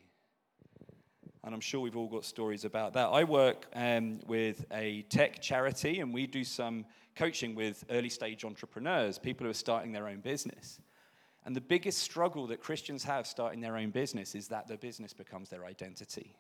And 1.44 1.54
I'm 1.54 1.62
sure 1.62 1.82
we've 1.82 1.98
all 1.98 2.08
got 2.08 2.26
stories 2.26 2.66
about 2.66 2.94
that. 2.94 3.10
I 3.10 3.24
work 3.24 3.68
um, 3.76 4.20
with 4.26 4.66
a 4.72 5.04
tech 5.10 5.42
charity, 5.42 6.00
and 6.00 6.12
we 6.12 6.26
do 6.26 6.44
some 6.44 6.86
coaching 7.16 7.54
with 7.54 7.84
early 7.92 8.10
stage 8.10 8.44
entrepreneurs, 8.46 9.20
people 9.20 9.46
who 9.46 9.52
are 9.52 9.54
starting 9.54 9.92
their 9.92 10.08
own 10.08 10.22
business. 10.22 10.80
And 11.46 11.56
the 11.56 11.62
biggest 11.62 12.00
struggle 12.00 12.48
that 12.48 12.62
Christians 12.62 13.04
have 13.04 13.28
starting 13.28 13.60
their 13.60 13.78
own 13.78 13.90
business 13.90 14.34
is 14.34 14.48
that 14.48 14.68
their 14.68 14.78
business 14.78 15.14
becomes 15.14 15.50
their 15.50 15.66
identity. 15.66 16.36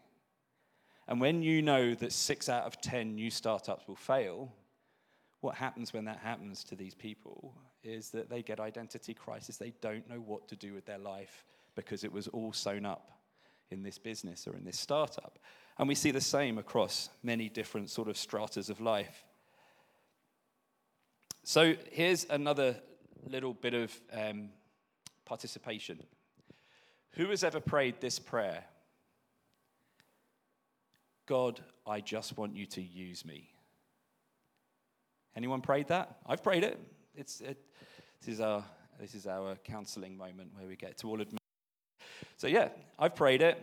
And 1.07 1.19
when 1.19 1.41
you 1.41 1.61
know 1.61 1.93
that 1.95 2.13
six 2.13 2.47
out 2.47 2.63
of 2.63 2.79
10 2.81 3.15
new 3.15 3.29
startups 3.29 3.87
will 3.87 3.95
fail, 3.95 4.53
what 5.41 5.55
happens 5.55 5.91
when 5.91 6.05
that 6.05 6.19
happens 6.19 6.63
to 6.65 6.75
these 6.75 6.95
people 6.95 7.53
is 7.83 8.11
that 8.11 8.29
they 8.29 8.41
get 8.41 8.61
identity 8.61 9.13
crisis. 9.13 9.57
They 9.57 9.73
don't 9.81 10.09
know 10.09 10.19
what 10.19 10.47
to 10.47 10.55
do 10.55 10.73
with 10.73 10.85
their 10.85 10.97
life 10.97 11.43
because 11.75 12.05
it 12.05 12.11
was 12.13 12.29
all 12.29 12.53
sewn 12.53 12.85
up 12.85 13.11
in 13.71 13.83
this 13.83 13.97
business 13.97 14.47
or 14.47 14.55
in 14.55 14.63
this 14.63 14.79
startup. 14.79 15.37
And 15.77 15.89
we 15.89 15.95
see 15.95 16.11
the 16.11 16.21
same 16.21 16.57
across 16.57 17.09
many 17.23 17.49
different 17.49 17.89
sort 17.89 18.07
of 18.07 18.15
stratas 18.15 18.69
of 18.69 18.79
life. 18.79 19.25
So 21.43 21.75
here's 21.91 22.25
another 22.29 22.77
little 23.27 23.53
bit 23.53 23.73
of 23.73 23.91
um, 24.13 24.49
participation. 25.25 25.99
Who 27.11 27.29
has 27.29 27.43
ever 27.43 27.59
prayed 27.59 28.01
this 28.01 28.19
prayer? 28.19 28.63
God, 31.25 31.61
I 31.87 32.01
just 32.01 32.37
want 32.37 32.55
you 32.55 32.65
to 32.67 32.81
use 32.81 33.25
me. 33.25 33.49
Anyone 35.35 35.61
prayed 35.61 35.87
that? 35.87 36.17
I've 36.25 36.43
prayed 36.43 36.63
it. 36.63 36.79
It's, 37.15 37.41
it, 37.41 37.57
this, 38.19 38.33
is 38.35 38.41
our, 38.41 38.63
this 38.99 39.15
is 39.15 39.25
our 39.25 39.55
counseling 39.63 40.17
moment 40.17 40.51
where 40.57 40.67
we 40.67 40.75
get 40.75 40.97
to 40.99 41.07
all 41.07 41.21
admit. 41.21 41.39
So, 42.37 42.47
yeah, 42.47 42.69
I've 42.99 43.15
prayed 43.15 43.41
it. 43.41 43.61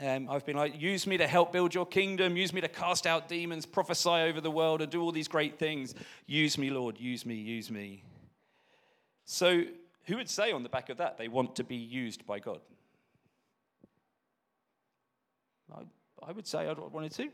Um, 0.00 0.28
I've 0.30 0.46
been 0.46 0.56
like, 0.56 0.80
use 0.80 1.06
me 1.06 1.16
to 1.16 1.26
help 1.26 1.52
build 1.52 1.74
your 1.74 1.86
kingdom. 1.86 2.36
Use 2.36 2.52
me 2.52 2.60
to 2.60 2.68
cast 2.68 3.06
out 3.06 3.28
demons, 3.28 3.66
prophesy 3.66 4.08
over 4.08 4.40
the 4.40 4.50
world, 4.50 4.80
and 4.80 4.90
do 4.90 5.02
all 5.02 5.12
these 5.12 5.28
great 5.28 5.58
things. 5.58 5.94
Use 6.26 6.56
me, 6.56 6.70
Lord. 6.70 6.98
Use 6.98 7.26
me, 7.26 7.34
use 7.34 7.70
me. 7.70 8.02
So, 9.24 9.64
who 10.08 10.16
would 10.16 10.30
say 10.30 10.52
on 10.52 10.62
the 10.62 10.70
back 10.70 10.88
of 10.88 10.96
that 10.96 11.18
they 11.18 11.28
want 11.28 11.56
to 11.56 11.64
be 11.64 11.76
used 11.76 12.26
by 12.26 12.38
God? 12.38 12.60
I, 15.70 15.82
I 16.26 16.32
would 16.32 16.46
say 16.46 16.66
I'd 16.66 16.78
wanted 16.78 17.12
to. 17.12 17.28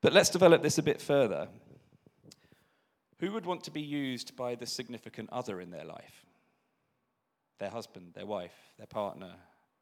But 0.00 0.14
let's 0.14 0.30
develop 0.30 0.62
this 0.62 0.78
a 0.78 0.82
bit 0.82 1.02
further. 1.02 1.48
Who 3.18 3.32
would 3.32 3.44
want 3.44 3.64
to 3.64 3.70
be 3.70 3.82
used 3.82 4.34
by 4.36 4.54
the 4.54 4.64
significant 4.64 5.28
other 5.30 5.60
in 5.60 5.70
their 5.70 5.84
life? 5.84 6.24
Their 7.58 7.68
husband, 7.68 8.12
their 8.14 8.24
wife, 8.24 8.56
their 8.78 8.86
partner, 8.86 9.34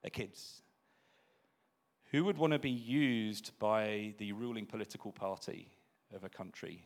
their 0.02 0.10
kids. 0.10 0.62
Who 2.10 2.24
would 2.24 2.38
want 2.38 2.54
to 2.54 2.58
be 2.58 2.70
used 2.70 3.52
by 3.60 4.14
the 4.18 4.32
ruling 4.32 4.66
political 4.66 5.12
party 5.12 5.70
of 6.12 6.24
a 6.24 6.28
country 6.28 6.82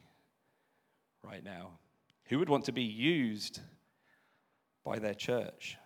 right 1.23 1.43
now? 1.43 1.79
Who 2.25 2.39
would 2.39 2.51
want 2.51 2.67
to 2.67 2.73
be 2.73 2.83
used 2.83 3.61
by 4.85 4.99
their 4.99 5.15
church. 5.15 5.77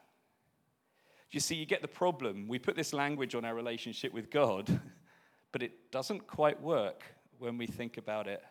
You 1.31 1.41
see, 1.41 1.55
you 1.57 1.67
get 1.67 1.83
the 1.83 1.89
problem. 1.89 2.49
We 2.49 2.59
put 2.59 2.77
this 2.77 2.93
language 2.93 3.35
on 3.35 3.45
our 3.45 3.55
relationship 3.55 4.13
with 4.13 4.31
God, 4.31 4.81
but 5.53 5.63
it 5.63 5.91
doesn't 5.91 6.27
quite 6.27 6.61
work 6.61 7.03
when 7.39 7.59
we 7.59 7.67
think 7.67 7.99
about 7.99 8.27
it 8.27 8.43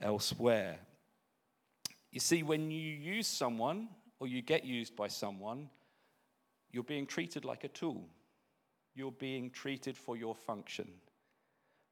elsewhere. 0.00 0.78
You 2.10 2.20
see, 2.20 2.42
when 2.42 2.70
you 2.70 2.80
use 2.80 3.26
someone 3.26 3.88
or 4.20 4.28
you 4.28 4.42
get 4.42 4.64
used 4.64 4.96
by 4.96 5.08
someone, 5.08 5.68
you're 6.70 6.84
being 6.84 7.06
treated 7.06 7.44
like 7.44 7.64
a 7.64 7.68
tool. 7.68 8.08
You're 8.94 9.12
being 9.12 9.50
treated 9.50 9.96
for 9.96 10.16
your 10.16 10.34
function, 10.34 10.88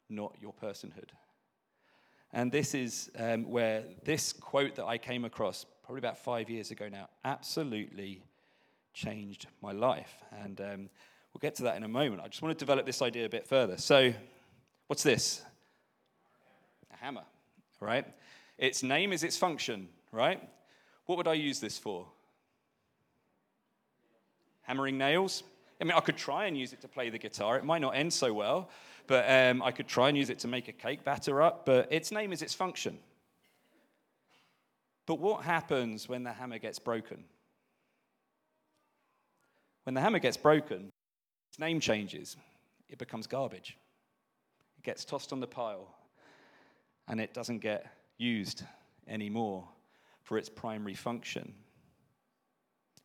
not 0.09 0.37
your 0.41 0.53
personhood. 0.53 1.11
And 2.33 2.51
this 2.51 2.75
is 2.75 3.11
um, 3.19 3.49
where 3.49 3.85
this 4.05 4.33
quote 4.33 4.75
that 4.77 4.85
I 4.85 4.99
came 4.99 5.25
across 5.25 5.65
probably 5.87 6.01
about 6.01 6.19
five 6.19 6.51
years 6.51 6.71
ago 6.71 6.89
now 6.89 7.09
absolutely 7.25 8.23
changed 8.93 9.47
my 9.63 9.73
life. 9.73 10.23
And 10.43 10.61
um, 10.61 10.91
We'll 11.37 11.51
get 11.51 11.57
to 11.57 11.65
that 11.65 11.77
in 11.77 11.83
a 11.83 11.89
moment. 11.89 12.23
I 12.25 12.29
just 12.29 12.41
want 12.41 12.59
to 12.59 12.65
develop 12.65 12.87
this 12.87 13.03
idea 13.03 13.27
a 13.27 13.29
bit 13.29 13.47
further. 13.47 13.77
So, 13.77 14.15
what's 14.87 15.03
this? 15.03 15.43
A 16.95 16.97
hammer, 16.97 17.25
right? 17.79 18.07
Its 18.57 18.83
name 18.83 19.13
is 19.13 19.23
its 19.23 19.37
function, 19.37 19.89
right? 20.13 20.41
What 21.05 21.19
would 21.19 21.29
I 21.29 21.35
use 21.35 21.61
this 21.61 21.77
for? 21.77 22.07
Hammering 24.63 24.97
nails? 24.97 25.43
I 25.79 25.85
mean, 25.85 25.93
I 25.93 26.01
could 26.01 26.17
try 26.17 26.47
and 26.47 26.57
use 26.57 26.73
it 26.73 26.81
to 26.81 26.89
play 26.89 27.11
the 27.11 27.19
guitar. 27.19 27.59
It 27.59 27.65
might 27.67 27.83
not 27.83 27.91
end 27.91 28.15
so 28.15 28.33
well, 28.33 28.71
but 29.07 29.31
um, 29.31 29.63
I 29.63 29.73
could 29.73 29.89
try 29.89 30.09
and 30.09 30.17
use 30.17 30.31
it 30.31 30.39
to 30.39 30.49
make 30.49 30.69
a 30.69 30.73
cake 30.73 31.05
batter 31.05 31.43
up, 31.43 31.67
but 31.67 31.93
its 31.93 32.11
name 32.11 32.33
is 32.33 32.41
its 32.41 32.55
function. 32.55 32.99
But 35.07 35.21
what 35.21 35.45
happens 35.45 36.09
when 36.09 36.25
the 36.25 36.33
hammer 36.33 36.59
gets 36.59 36.79
broken? 36.79 37.25
When 39.85 39.95
the 39.95 40.01
hammer 40.01 40.19
gets 40.19 40.37
broken, 40.37 40.91
its 41.49 41.61
name 41.61 41.79
changes. 41.79 42.37
It 42.89 42.99
becomes 42.99 43.27
garbage. 43.29 43.79
It 44.79 44.85
gets 44.85 45.05
tossed 45.05 45.33
on 45.33 45.41
the 45.41 45.47
pile, 45.47 45.95
and 47.07 47.21
it 47.21 47.33
doesn't 47.33 47.59
get 47.61 47.87
used 48.19 48.65
anymore 49.07 49.69
for 50.23 50.39
its 50.39 50.49
primary 50.49 50.95
function. 50.95 51.55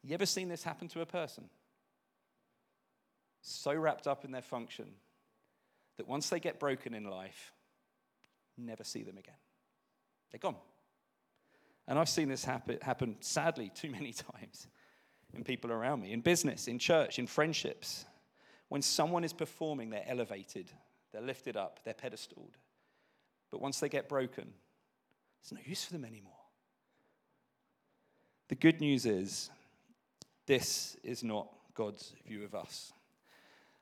You 0.03 0.15
ever 0.15 0.25
seen 0.25 0.50
this 0.50 0.63
happen 0.63 0.88
to 0.89 1.01
a 1.01 1.05
person? 1.05 1.50
So 3.41 3.74
wrapped 3.75 4.08
up 4.08 4.25
in 4.25 4.31
their 4.31 4.41
function 4.41 4.88
that 5.98 6.08
once 6.08 6.29
they 6.29 6.39
get 6.39 6.60
broken 6.60 6.96
in 6.96 7.03
life, 7.03 7.51
never 8.58 8.84
see 8.84 9.03
them 9.03 9.17
again. 9.17 9.36
They're 10.31 10.39
gone. 10.39 10.55
And 11.88 11.98
I've 11.98 12.10
seen 12.10 12.30
this 12.30 12.46
happen, 12.46 12.78
happen 12.82 13.16
sadly 13.20 13.72
too 13.74 13.90
many 13.90 14.14
times 14.34 14.68
in 15.34 15.44
people 15.44 15.72
around 15.72 16.02
me, 16.02 16.12
in 16.12 16.22
business, 16.22 16.68
in 16.68 16.80
church, 16.80 17.20
in 17.20 17.28
friendships. 17.28 18.06
When 18.70 18.82
someone 18.82 19.24
is 19.24 19.34
performing, 19.34 19.90
they're 19.90 20.06
elevated, 20.08 20.72
they're 21.12 21.22
lifted 21.22 21.58
up, 21.58 21.80
they're 21.84 21.94
pedestaled. 21.94 22.58
But 23.50 23.62
once 23.62 23.80
they 23.80 23.90
get 23.90 24.08
broken, 24.08 24.54
there's 25.42 25.60
no 25.60 25.70
use 25.70 25.84
for 25.84 25.94
them 25.94 26.06
anymore. 26.06 26.34
The 28.48 28.56
good 28.56 28.82
news 28.82 29.06
is, 29.06 29.50
this 30.46 30.98
is 31.04 31.24
not 31.24 31.48
God's 31.74 32.14
view 32.28 32.44
of 32.44 32.56
us. 32.56 32.94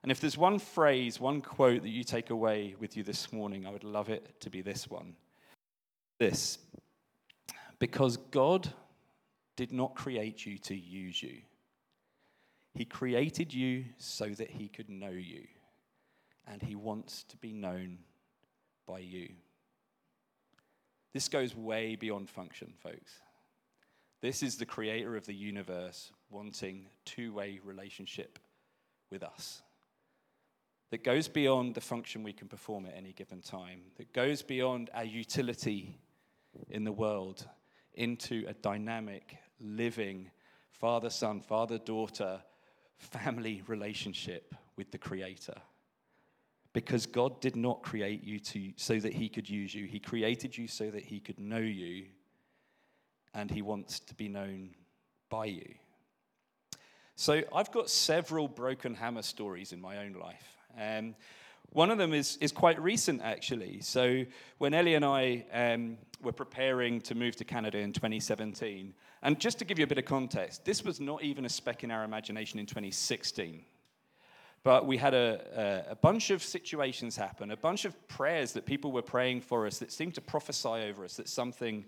And 0.01 0.11
if 0.11 0.21
there's 0.21 0.37
one 0.37 0.59
phrase, 0.59 1.19
one 1.19 1.41
quote 1.41 1.81
that 1.81 1.89
you 1.89 2.03
take 2.03 2.29
away 2.29 2.75
with 2.79 2.95
you 2.95 3.03
this 3.03 3.33
morning, 3.33 3.65
I 3.65 3.71
would 3.71 3.83
love 3.83 4.09
it 4.09 4.39
to 4.41 4.49
be 4.49 4.61
this 4.61 4.89
one. 4.89 5.15
This 6.19 6.59
because 7.79 8.17
God 8.17 8.71
did 9.55 9.71
not 9.71 9.95
create 9.95 10.45
you 10.45 10.57
to 10.59 10.75
use 10.75 11.23
you, 11.23 11.37
He 12.73 12.85
created 12.85 13.53
you 13.53 13.85
so 13.97 14.29
that 14.29 14.51
He 14.51 14.67
could 14.67 14.89
know 14.89 15.09
you, 15.09 15.47
and 16.45 16.61
He 16.61 16.75
wants 16.75 17.23
to 17.23 17.37
be 17.37 17.53
known 17.53 17.99
by 18.85 18.99
you. 18.99 19.29
This 21.13 21.27
goes 21.27 21.55
way 21.55 21.95
beyond 21.95 22.29
function, 22.29 22.73
folks. 22.83 23.13
This 24.21 24.43
is 24.43 24.57
the 24.57 24.65
creator 24.65 25.15
of 25.15 25.25
the 25.25 25.33
universe 25.33 26.11
wanting 26.29 26.87
two 27.05 27.33
way 27.33 27.59
relationship 27.63 28.37
with 29.09 29.23
us. 29.23 29.61
That 30.91 31.03
goes 31.03 31.27
beyond 31.27 31.75
the 31.75 31.81
function 31.81 32.23
we 32.23 32.33
can 32.33 32.47
perform 32.47 32.85
at 32.85 32.95
any 32.97 33.13
given 33.13 33.41
time, 33.41 33.81
that 33.97 34.11
goes 34.11 34.41
beyond 34.41 34.89
our 34.93 35.03
utility 35.03 35.99
in 36.69 36.83
the 36.83 36.91
world 36.91 37.47
into 37.93 38.45
a 38.47 38.53
dynamic, 38.53 39.37
living 39.59 40.29
father 40.71 41.09
son, 41.09 41.41
father 41.41 41.77
daughter, 41.77 42.41
family 42.97 43.61
relationship 43.67 44.55
with 44.75 44.91
the 44.91 44.97
Creator. 44.97 45.55
Because 46.71 47.05
God 47.05 47.41
did 47.41 47.55
not 47.55 47.81
create 47.81 48.23
you 48.23 48.39
to, 48.39 48.71
so 48.75 48.99
that 48.99 49.13
He 49.13 49.27
could 49.27 49.49
use 49.49 49.73
you, 49.73 49.85
He 49.85 49.99
created 49.99 50.57
you 50.57 50.67
so 50.67 50.89
that 50.89 51.03
He 51.03 51.19
could 51.19 51.39
know 51.39 51.57
you, 51.57 52.05
and 53.33 53.49
He 53.49 53.61
wants 53.61 53.99
to 53.99 54.15
be 54.15 54.27
known 54.27 54.69
by 55.29 55.45
you. 55.45 55.73
So 57.15 57.43
I've 57.53 57.71
got 57.71 57.89
several 57.89 58.47
broken 58.47 58.95
hammer 58.95 59.23
stories 59.23 59.73
in 59.73 59.81
my 59.81 59.97
own 59.97 60.13
life. 60.13 60.57
Um, 60.79 61.15
one 61.71 61.91
of 61.91 61.97
them 61.97 62.13
is, 62.13 62.37
is 62.41 62.51
quite 62.51 62.81
recent, 62.81 63.21
actually. 63.21 63.81
So, 63.81 64.25
when 64.57 64.73
Ellie 64.73 64.95
and 64.95 65.05
I 65.05 65.45
um, 65.53 65.97
were 66.21 66.31
preparing 66.31 66.99
to 67.01 67.15
move 67.15 67.35
to 67.37 67.45
Canada 67.45 67.77
in 67.77 67.93
2017, 67.93 68.93
and 69.21 69.39
just 69.39 69.59
to 69.59 69.65
give 69.65 69.77
you 69.77 69.83
a 69.83 69.87
bit 69.87 69.97
of 69.97 70.05
context, 70.05 70.65
this 70.65 70.83
was 70.83 70.99
not 70.99 71.23
even 71.23 71.45
a 71.45 71.49
speck 71.49 71.83
in 71.83 71.91
our 71.91 72.03
imagination 72.03 72.59
in 72.59 72.65
2016. 72.65 73.63
But 74.63 74.85
we 74.85 74.97
had 74.97 75.13
a, 75.13 75.85
a, 75.87 75.91
a 75.91 75.95
bunch 75.95 76.31
of 76.31 76.43
situations 76.43 77.15
happen, 77.15 77.51
a 77.51 77.57
bunch 77.57 77.85
of 77.85 78.07
prayers 78.07 78.51
that 78.53 78.65
people 78.65 78.91
were 78.91 79.01
praying 79.01 79.41
for 79.41 79.65
us 79.65 79.77
that 79.79 79.91
seemed 79.91 80.15
to 80.15 80.21
prophesy 80.21 80.67
over 80.67 81.05
us 81.05 81.15
that 81.15 81.29
something 81.29 81.85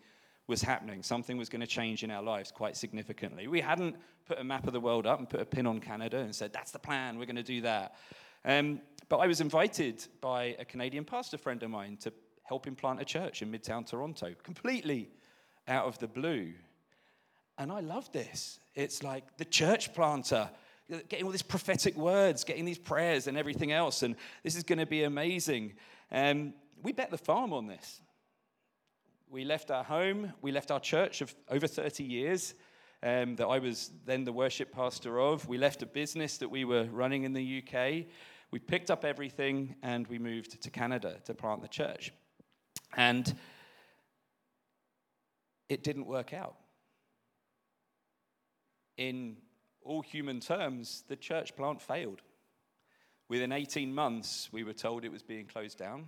was 0.48 0.62
happening, 0.62 1.04
something 1.04 1.38
was 1.38 1.50
going 1.50 1.62
to 1.62 1.68
change 1.68 2.04
in 2.04 2.12
our 2.12 2.24
lives 2.24 2.52
quite 2.52 2.78
significantly. 2.78 3.48
We 3.48 3.62
hadn't 3.62 3.96
put 4.26 4.40
a 4.40 4.44
map 4.44 4.68
of 4.68 4.74
the 4.74 4.80
world 4.80 5.06
up 5.06 5.20
and 5.20 5.30
put 5.30 5.40
a 5.40 5.46
pin 5.46 5.68
on 5.68 5.80
Canada 5.80 6.18
and 6.20 6.34
said, 6.34 6.54
that's 6.54 6.72
the 6.72 6.80
plan, 6.80 7.18
we're 7.18 7.26
going 7.26 7.36
to 7.36 7.44
do 7.44 7.62
that. 7.62 7.96
Um, 8.44 8.82
but 9.10 9.18
I 9.18 9.28
was 9.28 9.42
invited 9.42 10.06
by 10.22 10.56
a 10.58 10.66
Canadian 10.66 11.06
pastor 11.06 11.38
friend 11.38 11.62
of 11.64 11.70
mine 11.70 11.98
to 11.98 12.14
help 12.44 12.66
him 12.66 12.76
plant 12.76 13.02
a 13.02 13.06
church 13.06 13.42
in 13.42 13.52
Midtown 13.52 13.86
Toronto, 13.86 14.34
completely 14.44 15.10
out 15.68 15.86
of 15.86 15.98
the 16.00 16.08
blue. 16.08 16.54
And 17.58 17.72
I 17.72 17.82
love 17.82 18.12
this. 18.12 18.60
It's 18.74 19.04
like 19.04 19.38
the 19.38 19.46
church 19.46 19.94
planter, 19.94 20.50
getting 21.10 21.26
all 21.26 21.32
these 21.32 21.42
prophetic 21.42 21.96
words, 21.96 22.44
getting 22.44 22.66
these 22.66 22.78
prayers 22.78 23.28
and 23.28 23.38
everything 23.38 23.72
else. 23.72 24.04
And 24.04 24.16
this 24.44 24.56
is 24.56 24.64
going 24.64 24.80
to 24.80 24.86
be 24.86 25.04
amazing. 25.04 25.74
Um, 26.12 26.54
we 26.82 26.92
bet 26.92 27.12
the 27.12 27.18
farm 27.18 27.54
on 27.54 27.68
this. 27.68 28.02
We 29.30 29.46
left 29.46 29.72
our 29.72 29.84
home, 29.84 30.34
we 30.42 30.52
left 30.52 30.72
our 30.72 30.80
church 30.80 31.22
of 31.22 31.34
over 31.50 31.68
30 31.68 32.04
years. 32.04 32.54
Um, 33.04 33.36
that 33.38 33.48
I 33.48 33.58
was 33.58 33.90
then 34.06 34.26
the 34.26 34.32
worship 34.32 34.72
pastor 34.72 35.20
of. 35.20 35.48
We 35.48 35.58
left 35.58 35.82
a 35.82 35.88
business 35.88 36.38
that 36.38 36.50
we 36.50 36.66
were 36.66 36.84
running 36.84 37.24
in 37.24 37.34
the 37.34 37.64
UK. 37.64 38.06
We 38.52 38.60
picked 38.60 38.92
up 38.92 39.06
everything 39.06 39.76
and 39.82 40.06
we 40.08 40.20
moved 40.20 40.62
to 40.62 40.70
Canada 40.70 41.18
to 41.26 41.34
plant 41.34 41.62
the 41.62 41.70
church. 41.70 42.12
And 42.96 43.34
it 45.70 45.84
didn't 45.84 46.06
work 46.06 46.34
out. 46.34 46.56
In 48.98 49.38
all 49.84 50.02
human 50.02 50.42
terms, 50.42 51.04
the 51.08 51.16
church 51.16 51.56
plant 51.56 51.82
failed. 51.82 52.22
Within 53.30 53.54
18 53.54 53.96
months, 53.96 54.50
we 54.52 54.66
were 54.66 54.74
told 54.74 55.06
it 55.06 55.12
was 55.12 55.24
being 55.24 55.46
closed 55.46 55.78
down. 55.78 56.08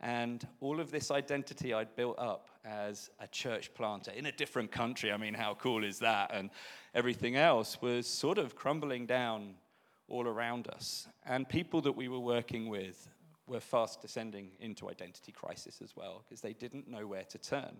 And 0.00 0.46
all 0.60 0.78
of 0.78 0.92
this 0.92 1.10
identity 1.10 1.74
I'd 1.74 1.96
built 1.96 2.18
up 2.18 2.50
as 2.64 3.10
a 3.18 3.26
church 3.26 3.74
planter 3.74 4.12
in 4.12 4.26
a 4.26 4.32
different 4.32 4.70
country, 4.70 5.10
I 5.10 5.16
mean, 5.16 5.34
how 5.34 5.54
cool 5.54 5.82
is 5.82 5.98
that? 5.98 6.30
And 6.32 6.50
everything 6.94 7.34
else 7.34 7.82
was 7.82 8.06
sort 8.06 8.38
of 8.38 8.54
crumbling 8.54 9.06
down 9.06 9.54
all 10.08 10.26
around 10.26 10.68
us. 10.68 11.08
And 11.24 11.48
people 11.48 11.80
that 11.82 11.92
we 11.92 12.08
were 12.08 12.20
working 12.20 12.68
with 12.68 13.08
were 13.46 13.60
fast 13.60 14.02
descending 14.02 14.50
into 14.60 14.88
identity 14.88 15.32
crisis 15.32 15.80
as 15.82 15.94
well 15.94 16.24
because 16.26 16.40
they 16.40 16.52
didn't 16.52 16.88
know 16.88 17.06
where 17.06 17.24
to 17.24 17.38
turn. 17.38 17.76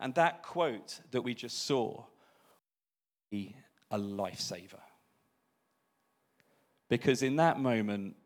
And 0.00 0.14
that 0.14 0.42
quote 0.42 1.00
that 1.10 1.22
we 1.22 1.34
just 1.34 1.66
saw 1.66 2.04
be 3.30 3.54
a 3.90 3.98
lifesaver. 3.98 4.80
Because 6.88 7.22
in 7.22 7.36
that 7.36 7.58
moment, 7.58 8.16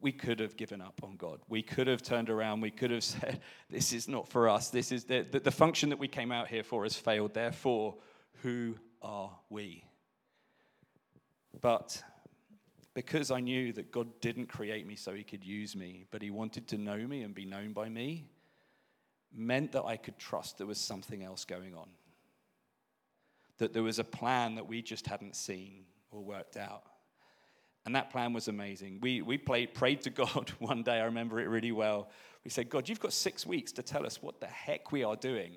we 0.00 0.12
could 0.12 0.38
have 0.40 0.56
given 0.56 0.80
up 0.80 1.00
on 1.02 1.16
God. 1.16 1.40
We 1.48 1.62
could 1.62 1.86
have 1.86 2.02
turned 2.02 2.28
around. 2.30 2.60
We 2.60 2.70
could 2.70 2.90
have 2.90 3.04
said, 3.14 3.40
This 3.70 3.92
is 3.92 4.08
not 4.08 4.28
for 4.28 4.48
us. 4.48 4.70
This 4.70 4.92
is 4.92 5.04
the, 5.04 5.26
the, 5.30 5.40
the 5.40 5.50
function 5.50 5.88
that 5.90 5.98
we 5.98 6.08
came 6.08 6.30
out 6.30 6.48
here 6.48 6.62
for 6.62 6.84
has 6.84 6.94
failed. 6.94 7.34
Therefore, 7.34 7.96
who 8.42 8.76
are 9.02 9.30
we? 9.48 9.84
But 11.60 12.02
because 12.94 13.30
I 13.30 13.40
knew 13.40 13.72
that 13.72 13.90
God 13.90 14.08
didn't 14.20 14.46
create 14.46 14.86
me 14.86 14.96
so 14.96 15.12
he 15.12 15.24
could 15.24 15.44
use 15.44 15.74
me, 15.74 16.04
but 16.10 16.22
he 16.22 16.30
wanted 16.30 16.68
to 16.68 16.78
know 16.78 16.96
me 16.96 17.22
and 17.22 17.34
be 17.34 17.44
known 17.44 17.72
by 17.72 17.88
me, 17.88 18.26
meant 19.32 19.72
that 19.72 19.84
I 19.84 19.96
could 19.96 20.18
trust 20.18 20.58
there 20.58 20.66
was 20.66 20.78
something 20.78 21.22
else 21.22 21.44
going 21.44 21.74
on. 21.74 21.88
That 23.58 23.72
there 23.72 23.82
was 23.82 23.98
a 23.98 24.04
plan 24.04 24.54
that 24.54 24.68
we 24.68 24.80
just 24.80 25.06
hadn't 25.06 25.36
seen 25.36 25.84
or 26.10 26.22
worked 26.22 26.56
out. 26.56 26.84
And 27.86 27.94
that 27.96 28.10
plan 28.10 28.32
was 28.32 28.48
amazing. 28.48 29.00
We, 29.02 29.20
we 29.20 29.36
played, 29.36 29.74
prayed 29.74 30.02
to 30.02 30.10
God 30.10 30.52
one 30.58 30.82
day, 30.82 31.00
I 31.00 31.04
remember 31.04 31.40
it 31.40 31.48
really 31.48 31.72
well. 31.72 32.10
We 32.44 32.50
said, 32.50 32.70
God, 32.70 32.88
you've 32.88 33.00
got 33.00 33.12
six 33.12 33.46
weeks 33.46 33.72
to 33.72 33.82
tell 33.82 34.06
us 34.06 34.22
what 34.22 34.40
the 34.40 34.46
heck 34.46 34.92
we 34.92 35.02
are 35.02 35.16
doing. 35.16 35.56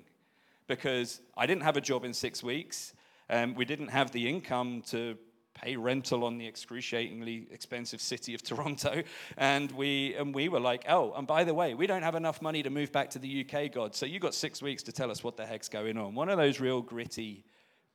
Because 0.66 1.20
I 1.36 1.46
didn't 1.46 1.62
have 1.62 1.76
a 1.76 1.80
job 1.80 2.04
in 2.04 2.12
six 2.12 2.42
weeks. 2.42 2.92
Um, 3.30 3.54
we 3.54 3.64
didn't 3.64 3.88
have 3.88 4.10
the 4.10 4.28
income 4.28 4.82
to 4.88 5.16
pay 5.60 5.76
rental 5.76 6.24
on 6.24 6.38
the 6.38 6.46
excruciatingly 6.46 7.48
expensive 7.50 8.00
city 8.00 8.34
of 8.34 8.42
Toronto. 8.44 9.02
And 9.36 9.70
we, 9.72 10.14
and 10.14 10.34
we 10.34 10.48
were 10.48 10.60
like, 10.60 10.84
oh, 10.88 11.12
and 11.14 11.26
by 11.26 11.44
the 11.44 11.54
way, 11.54 11.74
we 11.74 11.86
don't 11.86 12.02
have 12.02 12.14
enough 12.14 12.40
money 12.40 12.62
to 12.62 12.70
move 12.70 12.92
back 12.92 13.10
to 13.10 13.18
the 13.18 13.44
UK, 13.44 13.72
God. 13.72 13.94
So 13.94 14.06
you've 14.06 14.22
got 14.22 14.34
six 14.34 14.62
weeks 14.62 14.82
to 14.84 14.92
tell 14.92 15.10
us 15.10 15.24
what 15.24 15.36
the 15.36 15.46
heck's 15.46 15.68
going 15.68 15.96
on. 15.96 16.14
One 16.14 16.28
of 16.28 16.38
those 16.38 16.60
real 16.60 16.80
gritty 16.80 17.44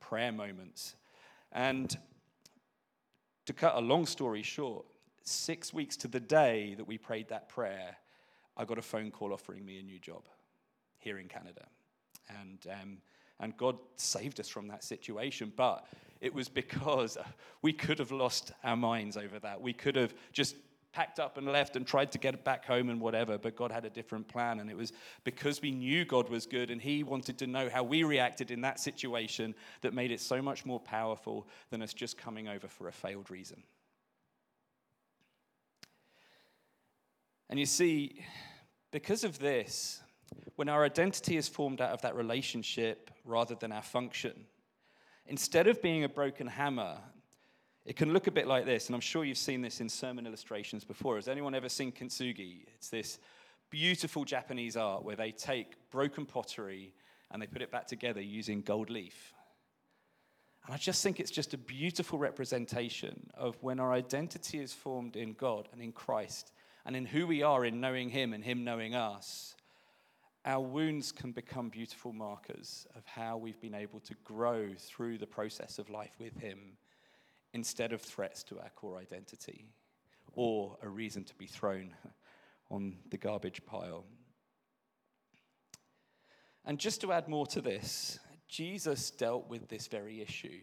prayer 0.00 0.32
moments. 0.32 0.94
And 1.52 1.96
to 3.46 3.52
cut 3.52 3.74
a 3.76 3.80
long 3.80 4.06
story 4.06 4.42
short, 4.42 4.84
six 5.22 5.72
weeks 5.72 5.96
to 5.98 6.08
the 6.08 6.20
day 6.20 6.74
that 6.76 6.86
we 6.86 6.98
prayed 6.98 7.28
that 7.28 7.48
prayer, 7.48 7.96
I 8.56 8.64
got 8.64 8.78
a 8.78 8.82
phone 8.82 9.10
call 9.10 9.32
offering 9.32 9.64
me 9.64 9.78
a 9.78 9.82
new 9.82 9.98
job 9.98 10.22
here 10.98 11.18
in 11.18 11.28
Canada. 11.28 11.66
And, 12.40 12.58
um, 12.70 12.98
and 13.40 13.56
God 13.56 13.76
saved 13.96 14.40
us 14.40 14.48
from 14.48 14.68
that 14.68 14.84
situation. 14.84 15.52
But 15.54 15.86
it 16.24 16.34
was 16.34 16.48
because 16.48 17.18
we 17.60 17.72
could 17.72 17.98
have 17.98 18.10
lost 18.10 18.52
our 18.64 18.76
minds 18.76 19.18
over 19.18 19.38
that. 19.40 19.60
We 19.60 19.74
could 19.74 19.94
have 19.94 20.14
just 20.32 20.56
packed 20.94 21.20
up 21.20 21.36
and 21.36 21.46
left 21.46 21.76
and 21.76 21.86
tried 21.86 22.10
to 22.12 22.18
get 22.18 22.44
back 22.44 22.64
home 22.64 22.88
and 22.88 22.98
whatever, 22.98 23.36
but 23.36 23.56
God 23.56 23.70
had 23.70 23.84
a 23.84 23.90
different 23.90 24.26
plan. 24.26 24.60
And 24.60 24.70
it 24.70 24.76
was 24.76 24.92
because 25.24 25.60
we 25.60 25.70
knew 25.70 26.06
God 26.06 26.30
was 26.30 26.46
good 26.46 26.70
and 26.70 26.80
He 26.80 27.02
wanted 27.02 27.36
to 27.38 27.46
know 27.46 27.68
how 27.68 27.82
we 27.82 28.04
reacted 28.04 28.50
in 28.50 28.62
that 28.62 28.80
situation 28.80 29.54
that 29.82 29.92
made 29.92 30.10
it 30.10 30.20
so 30.20 30.40
much 30.40 30.64
more 30.64 30.80
powerful 30.80 31.46
than 31.68 31.82
us 31.82 31.92
just 31.92 32.16
coming 32.16 32.48
over 32.48 32.68
for 32.68 32.88
a 32.88 32.92
failed 32.92 33.30
reason. 33.30 33.62
And 37.50 37.58
you 37.58 37.66
see, 37.66 38.24
because 38.92 39.24
of 39.24 39.38
this, 39.38 40.00
when 40.56 40.70
our 40.70 40.84
identity 40.84 41.36
is 41.36 41.48
formed 41.48 41.82
out 41.82 41.90
of 41.90 42.00
that 42.00 42.16
relationship 42.16 43.10
rather 43.26 43.54
than 43.56 43.72
our 43.72 43.82
function, 43.82 44.46
instead 45.26 45.66
of 45.66 45.80
being 45.82 46.04
a 46.04 46.08
broken 46.08 46.46
hammer 46.46 46.98
it 47.84 47.96
can 47.96 48.12
look 48.12 48.26
a 48.26 48.30
bit 48.30 48.46
like 48.46 48.64
this, 48.64 48.86
and 48.86 48.94
I'm 48.94 49.00
sure 49.00 49.24
you've 49.24 49.36
seen 49.36 49.60
this 49.60 49.80
in 49.80 49.88
sermon 49.88 50.26
illustrations 50.26 50.84
before. 50.84 51.16
Has 51.16 51.28
anyone 51.28 51.54
ever 51.54 51.68
seen 51.68 51.92
kintsugi? 51.92 52.64
It's 52.74 52.88
this 52.88 53.18
beautiful 53.68 54.24
Japanese 54.24 54.76
art 54.76 55.04
where 55.04 55.16
they 55.16 55.32
take 55.32 55.90
broken 55.90 56.24
pottery 56.24 56.94
and 57.30 57.42
they 57.42 57.46
put 57.46 57.60
it 57.60 57.70
back 57.70 57.86
together 57.86 58.22
using 58.22 58.62
gold 58.62 58.88
leaf. 58.88 59.34
And 60.64 60.74
I 60.74 60.78
just 60.78 61.02
think 61.02 61.20
it's 61.20 61.30
just 61.30 61.52
a 61.52 61.58
beautiful 61.58 62.18
representation 62.18 63.28
of 63.34 63.56
when 63.60 63.78
our 63.80 63.92
identity 63.92 64.60
is 64.60 64.72
formed 64.72 65.14
in 65.14 65.34
God 65.34 65.68
and 65.70 65.82
in 65.82 65.92
Christ 65.92 66.52
and 66.86 66.96
in 66.96 67.04
who 67.04 67.26
we 67.26 67.42
are 67.42 67.66
in 67.66 67.82
knowing 67.82 68.08
Him 68.08 68.32
and 68.32 68.42
Him 68.42 68.64
knowing 68.64 68.94
us. 68.94 69.54
Our 70.46 70.60
wounds 70.60 71.10
can 71.10 71.32
become 71.32 71.70
beautiful 71.70 72.12
markers 72.12 72.86
of 72.94 73.06
how 73.06 73.38
we've 73.38 73.60
been 73.60 73.74
able 73.74 74.00
to 74.00 74.14
grow 74.24 74.74
through 74.78 75.16
the 75.16 75.26
process 75.26 75.78
of 75.78 75.88
life 75.88 76.16
with 76.20 76.36
Him 76.36 76.76
instead 77.54 77.92
of 77.92 78.02
threats 78.02 78.42
to 78.44 78.58
our 78.58 78.68
core 78.70 78.98
identity 78.98 79.64
or 80.34 80.76
a 80.82 80.88
reason 80.88 81.24
to 81.24 81.34
be 81.36 81.46
thrown 81.46 81.94
on 82.70 82.96
the 83.10 83.16
garbage 83.16 83.64
pile. 83.64 84.04
And 86.66 86.78
just 86.78 87.00
to 87.02 87.12
add 87.12 87.28
more 87.28 87.46
to 87.48 87.60
this, 87.60 88.18
Jesus 88.48 89.10
dealt 89.10 89.48
with 89.48 89.68
this 89.68 89.86
very 89.86 90.20
issue. 90.20 90.60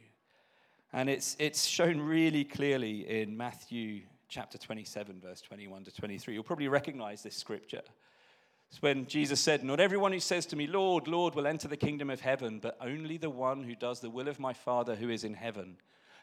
And 0.93 1.09
it's, 1.09 1.35
it's 1.39 1.65
shown 1.65 1.99
really 1.99 2.43
clearly 2.43 3.09
in 3.09 3.35
Matthew 3.35 4.01
chapter 4.27 4.57
27, 4.57 5.19
verse 5.21 5.41
21 5.41 5.85
to 5.85 5.91
23. 5.91 6.33
You'll 6.33 6.43
probably 6.43 6.67
recognize 6.67 7.23
this 7.23 7.35
scripture. 7.35 7.81
It's 8.71 8.81
when 8.81 9.05
Jesus 9.05 9.41
said, 9.41 9.63
Not 9.63 9.81
everyone 9.81 10.13
who 10.13 10.19
says 10.19 10.45
to 10.47 10.55
me, 10.55 10.65
Lord, 10.65 11.07
Lord, 11.07 11.36
will 11.36 11.45
enter 11.45 11.67
the 11.67 11.75
kingdom 11.75 12.10
of 12.10 12.21
heaven, 12.21 12.60
but 12.60 12.77
only 12.79 13.17
the 13.17 13.29
one 13.29 13.63
who 13.63 13.75
does 13.75 13.99
the 13.99 14.10
will 14.10 14.29
of 14.29 14.39
my 14.39 14.53
Father 14.53 14.95
who 14.95 15.10
is 15.10 15.25
in 15.25 15.34
heaven. 15.34 15.75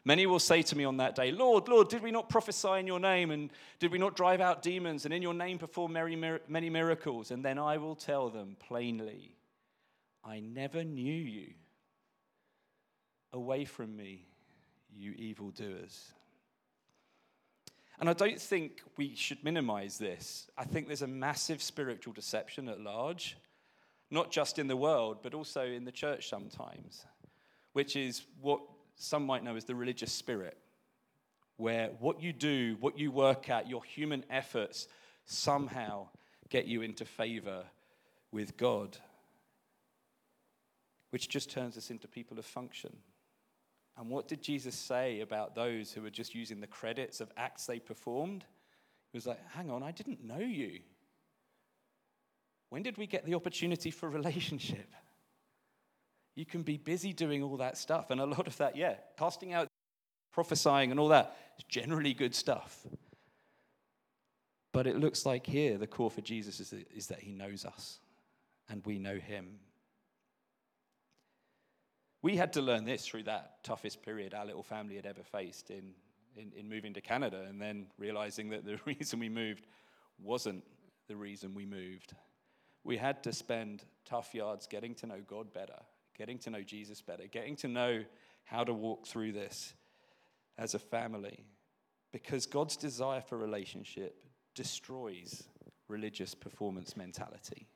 Many 0.05 0.25
will 0.25 0.39
say 0.39 0.63
to 0.63 0.77
me 0.77 0.85
on 0.85 0.97
that 0.97 1.15
day, 1.15 1.31
Lord, 1.31 1.69
Lord, 1.69 1.91
did 1.91 2.03
we 2.03 2.11
not 2.11 2.31
prophesy 2.31 2.79
in 2.79 2.87
your 2.87 3.01
name? 3.01 3.31
And 3.31 3.51
did 3.79 3.93
we 3.93 3.99
not 3.99 4.17
drive 4.17 4.41
out 4.41 4.63
demons? 4.63 5.05
And 5.05 5.13
in 5.13 5.21
your 5.21 5.35
name 5.35 5.59
perform 5.59 5.93
many 5.93 6.71
miracles? 6.71 7.31
And 7.31 7.45
then 7.45 7.59
I 7.59 7.77
will 7.77 7.95
tell 7.95 8.31
them 8.31 8.57
plainly, 8.59 9.37
I 10.25 10.41
never 10.41 10.85
knew 10.85 11.13
you. 11.13 11.53
Away 13.35 13.67
from 13.67 13.95
me, 13.95 14.27
you 14.97 15.13
evildoers. 15.13 16.13
And 18.01 18.09
I 18.09 18.13
don't 18.13 18.41
think 18.41 18.81
we 18.97 19.15
should 19.17 19.43
minimize 19.43 19.99
this. 19.99 20.49
I 20.57 20.65
think 20.65 20.87
there's 20.87 21.03
a 21.03 21.09
massive 21.09 21.61
spiritual 21.61 22.13
deception 22.13 22.69
at 22.69 22.81
large, 22.81 23.37
not 24.11 24.31
just 24.31 24.59
in 24.59 24.69
the 24.69 24.77
world, 24.77 25.19
but 25.23 25.35
also 25.35 25.67
in 25.67 25.85
the 25.85 25.93
church 25.93 26.29
sometimes, 26.29 27.05
which 27.73 27.97
is 27.97 28.23
what 28.41 28.61
some 28.95 29.27
might 29.27 29.43
know 29.43 29.57
as 29.57 29.65
the 29.65 29.75
religious 29.75 30.13
spirit, 30.13 30.57
where 31.57 31.89
what 31.99 32.23
you 32.23 32.33
do, 32.33 32.77
what 32.79 32.99
you 32.99 33.11
work 33.11 33.51
at, 33.51 33.69
your 33.69 33.83
human 33.83 34.25
efforts 34.31 34.87
somehow 35.25 36.07
get 36.51 36.67
you 36.67 36.83
into 36.83 37.05
favor 37.05 37.65
with 38.31 38.57
God, 38.57 38.97
which 41.11 41.29
just 41.29 41.51
turns 41.51 41.77
us 41.77 41.91
into 41.91 42.07
people 42.07 42.39
of 42.39 42.47
function. 42.47 42.97
And 43.99 44.09
what 44.09 44.29
did 44.29 44.41
Jesus 44.43 44.77
say 44.77 45.21
about 45.21 45.57
those 45.57 45.93
who 45.93 46.03
were 46.03 46.11
just 46.11 46.35
using 46.35 46.61
the 46.61 46.69
credits 46.69 47.21
of 47.21 47.33
acts 47.37 47.67
they 47.67 47.81
performed? 47.81 48.45
He 49.13 49.17
was 49.17 49.27
like, 49.27 49.41
hang 49.51 49.71
on, 49.71 49.83
I 49.83 49.91
didn't 49.91 50.23
know 50.23 50.39
you. 50.39 50.81
When 52.71 52.83
did 52.83 52.97
we 52.97 53.07
get 53.07 53.25
the 53.25 53.35
opportunity 53.35 53.91
for 53.91 54.09
relationship? 54.09 54.95
You 56.37 56.47
can 56.47 56.63
be 56.63 56.77
busy 56.77 57.13
doing 57.13 57.43
all 57.43 57.57
that 57.57 57.77
stuff. 57.77 58.11
And 58.11 58.21
a 58.21 58.27
lot 58.27 58.47
of 58.47 58.57
that, 58.59 58.77
yeah, 58.77 58.95
casting 59.19 59.53
out, 59.53 59.67
prophesying, 60.33 60.93
and 60.93 61.01
all 61.01 61.09
that 61.09 61.37
is 61.59 61.65
generally 61.65 62.15
good 62.15 62.35
stuff. 62.35 62.87
But 64.73 64.87
it 64.87 64.97
looks 64.97 65.27
like 65.27 65.45
here 65.47 65.77
the 65.77 65.89
core 65.89 66.11
for 66.11 66.21
Jesus 66.21 66.61
is, 66.61 66.73
is 66.95 67.09
that 67.09 67.21
he 67.21 67.33
knows 67.33 67.65
us 67.65 67.99
and 68.69 68.85
we 68.87 69.01
know 69.01 69.17
him. 69.17 69.59
We 72.23 72.37
had 72.37 72.53
to 72.55 72.63
learn 72.63 72.85
this 72.85 73.07
through 73.07 73.25
that 73.25 73.63
toughest 73.63 74.03
period 74.03 74.35
our 74.35 74.45
little 74.45 74.63
family 74.63 74.97
had 74.97 75.07
ever 75.07 75.23
faced 75.23 75.71
in, 75.71 75.93
in, 76.37 76.53
in 76.57 76.69
moving 76.69 76.95
to 76.95 77.01
Canada 77.01 77.45
and 77.49 77.61
then 77.61 77.87
realizing 77.99 78.51
that 78.51 78.65
the 78.65 78.79
reason 78.87 79.21
we 79.21 79.29
moved 79.29 79.67
wasn't 80.21 80.65
the 81.07 81.17
reason 81.17 81.55
we 81.55 81.65
moved. 81.65 82.15
We 82.85 82.97
had 82.97 83.23
to 83.25 83.33
spend 83.33 83.85
tough 84.05 84.35
yards 84.35 84.67
getting 84.67 84.95
to 84.97 85.07
know 85.07 85.21
God 85.27 85.53
better 85.53 85.79
getting 86.19 86.39
to 86.39 86.51
know 86.51 86.63
Jesus 86.63 87.01
better, 87.01 87.27
getting 87.31 87.57
to 87.57 87.69
know 87.69 88.05
how 88.45 88.65
to 88.65 88.75
walk 88.75 89.07
through 89.07 89.33
this 89.33 89.73
as 90.59 90.75
a 90.75 90.79
family. 90.79 91.47
Because 92.13 92.45
God's 92.45 92.77
desire 92.77 93.21
for 93.21 93.39
relationship 93.39 94.25
destroys 94.55 95.45
religious 95.87 96.35
performance 96.35 96.97
mentality. 96.97 97.69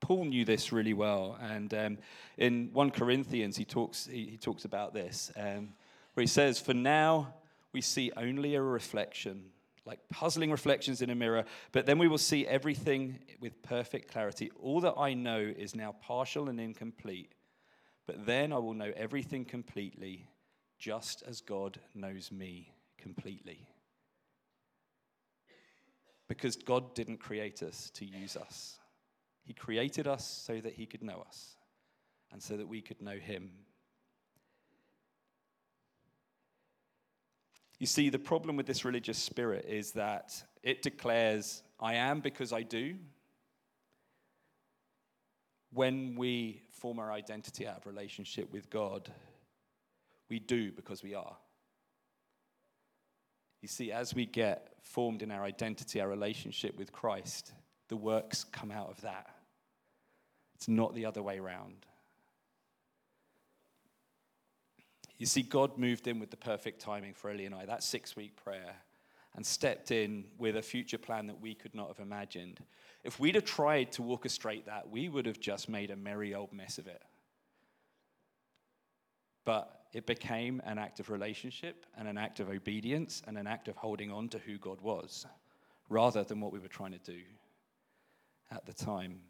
Paul 0.00 0.24
knew 0.26 0.44
this 0.44 0.72
really 0.72 0.92
well, 0.92 1.38
and 1.40 1.72
um, 1.72 1.98
in 2.36 2.70
1 2.72 2.90
Corinthians, 2.90 3.56
he 3.56 3.64
talks, 3.64 4.06
he, 4.06 4.26
he 4.26 4.36
talks 4.36 4.64
about 4.64 4.92
this, 4.92 5.32
um, 5.36 5.70
where 6.14 6.22
he 6.22 6.26
says, 6.26 6.60
For 6.60 6.74
now 6.74 7.34
we 7.72 7.80
see 7.80 8.12
only 8.16 8.54
a 8.54 8.62
reflection 8.62 9.46
like 9.86 9.98
puzzling 10.08 10.50
reflections 10.50 11.02
in 11.02 11.10
a 11.10 11.14
mirror, 11.14 11.44
but 11.72 11.86
then 11.86 11.98
we 11.98 12.08
will 12.08 12.18
see 12.18 12.46
everything 12.46 13.18
with 13.40 13.62
perfect 13.62 14.10
clarity. 14.10 14.50
All 14.60 14.80
that 14.80 14.94
I 14.96 15.14
know 15.14 15.38
is 15.38 15.74
now 15.74 15.94
partial 16.00 16.48
and 16.48 16.58
incomplete, 16.58 17.32
but 18.06 18.24
then 18.24 18.52
I 18.52 18.58
will 18.58 18.74
know 18.74 18.92
everything 18.96 19.44
completely, 19.44 20.26
just 20.78 21.22
as 21.26 21.40
God 21.40 21.78
knows 21.94 22.32
me 22.32 22.72
completely. 22.98 23.68
Because 26.34 26.56
God 26.56 26.96
didn't 26.96 27.18
create 27.18 27.62
us 27.62 27.90
to 27.90 28.04
use 28.04 28.36
us, 28.36 28.80
He 29.44 29.52
created 29.52 30.08
us 30.08 30.26
so 30.26 30.60
that 30.60 30.72
He 30.72 30.84
could 30.84 31.00
know 31.00 31.22
us 31.24 31.54
and 32.32 32.42
so 32.42 32.56
that 32.56 32.66
we 32.66 32.80
could 32.80 33.00
know 33.00 33.16
Him. 33.16 33.52
You 37.78 37.86
see, 37.86 38.08
the 38.08 38.18
problem 38.18 38.56
with 38.56 38.66
this 38.66 38.84
religious 38.84 39.16
spirit 39.16 39.64
is 39.68 39.92
that 39.92 40.42
it 40.64 40.82
declares, 40.82 41.62
I 41.78 41.94
am 41.94 42.18
because 42.18 42.52
I 42.52 42.62
do. 42.62 42.96
When 45.72 46.16
we 46.16 46.62
form 46.72 46.98
our 46.98 47.12
identity 47.12 47.68
out 47.68 47.78
of 47.78 47.86
relationship 47.86 48.52
with 48.52 48.70
God, 48.70 49.08
we 50.28 50.40
do 50.40 50.72
because 50.72 51.04
we 51.04 51.14
are. 51.14 51.36
You 53.64 53.68
see, 53.68 53.92
as 53.92 54.14
we 54.14 54.26
get 54.26 54.74
formed 54.82 55.22
in 55.22 55.30
our 55.30 55.42
identity, 55.42 55.98
our 55.98 56.06
relationship 56.06 56.76
with 56.76 56.92
Christ, 56.92 57.54
the 57.88 57.96
works 57.96 58.44
come 58.44 58.70
out 58.70 58.90
of 58.90 59.00
that. 59.00 59.30
It's 60.54 60.68
not 60.68 60.94
the 60.94 61.06
other 61.06 61.22
way 61.22 61.38
around. 61.38 61.86
You 65.16 65.24
see, 65.24 65.40
God 65.40 65.78
moved 65.78 66.06
in 66.08 66.20
with 66.20 66.30
the 66.30 66.36
perfect 66.36 66.82
timing 66.82 67.14
for 67.14 67.30
Ellie 67.30 67.46
and 67.46 67.54
I, 67.54 67.64
that 67.64 67.82
six 67.82 68.14
week 68.14 68.36
prayer, 68.36 68.74
and 69.34 69.46
stepped 69.46 69.90
in 69.90 70.26
with 70.36 70.58
a 70.58 70.62
future 70.62 70.98
plan 70.98 71.26
that 71.28 71.40
we 71.40 71.54
could 71.54 71.74
not 71.74 71.88
have 71.88 72.00
imagined. 72.00 72.60
If 73.02 73.18
we'd 73.18 73.34
have 73.34 73.46
tried 73.46 73.92
to 73.92 74.02
orchestrate 74.02 74.66
that, 74.66 74.90
we 74.90 75.08
would 75.08 75.24
have 75.24 75.40
just 75.40 75.70
made 75.70 75.90
a 75.90 75.96
merry 75.96 76.34
old 76.34 76.52
mess 76.52 76.76
of 76.76 76.86
it. 76.86 77.02
But 79.46 79.83
it 79.94 80.06
became 80.06 80.60
an 80.66 80.76
act 80.76 80.98
of 80.98 81.08
relationship 81.08 81.86
and 81.96 82.08
an 82.08 82.18
act 82.18 82.40
of 82.40 82.50
obedience 82.50 83.22
and 83.26 83.38
an 83.38 83.46
act 83.46 83.68
of 83.68 83.76
holding 83.76 84.10
on 84.10 84.28
to 84.30 84.38
who 84.38 84.58
God 84.58 84.80
was 84.80 85.24
rather 85.88 86.24
than 86.24 86.40
what 86.40 86.52
we 86.52 86.58
were 86.58 86.68
trying 86.68 86.92
to 86.92 86.98
do 86.98 87.20
at 88.50 88.66
the 88.66 88.72
time. 88.72 89.20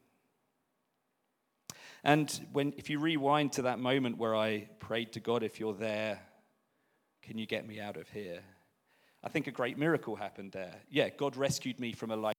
And 2.02 2.40
when, 2.52 2.72
if 2.76 2.88
you 2.88 2.98
rewind 2.98 3.52
to 3.52 3.62
that 3.62 3.78
moment 3.78 4.18
where 4.18 4.34
I 4.34 4.68
prayed 4.78 5.12
to 5.12 5.20
God, 5.20 5.42
if 5.42 5.60
you're 5.60 5.74
there, 5.74 6.18
can 7.22 7.38
you 7.38 7.46
get 7.46 7.66
me 7.66 7.78
out 7.78 7.96
of 7.96 8.08
here? 8.08 8.40
I 9.22 9.28
think 9.28 9.46
a 9.46 9.50
great 9.50 9.78
miracle 9.78 10.16
happened 10.16 10.52
there. 10.52 10.74
Yeah, 10.90 11.10
God 11.10 11.36
rescued 11.36 11.78
me 11.78 11.92
from 11.92 12.10
a 12.10 12.16
life. 12.16 12.34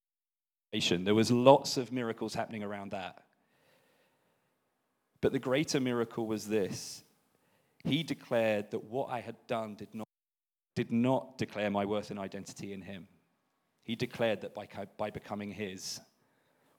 There 0.72 1.16
was 1.16 1.32
lots 1.32 1.78
of 1.78 1.92
miracles 1.92 2.34
happening 2.34 2.62
around 2.62 2.92
that. 2.92 3.24
But 5.22 5.32
the 5.32 5.40
greater 5.40 5.80
miracle 5.80 6.28
was 6.28 6.48
this. 6.48 7.05
He 7.86 8.02
declared 8.02 8.72
that 8.72 8.84
what 8.86 9.10
I 9.10 9.22
had 9.22 9.36
done 9.48 9.76
did 9.76 9.94
not, 9.94 10.08
did 10.76 10.92
not 10.92 11.38
declare 11.38 11.70
my 11.70 11.86
worth 11.86 12.10
and 12.10 12.20
identity 12.20 12.74
in 12.74 12.82
him. 12.82 13.08
He 13.84 13.96
declared 13.96 14.42
that 14.42 14.56
by, 14.56 14.68
by 14.98 15.12
becoming 15.12 15.52
his 15.52 16.00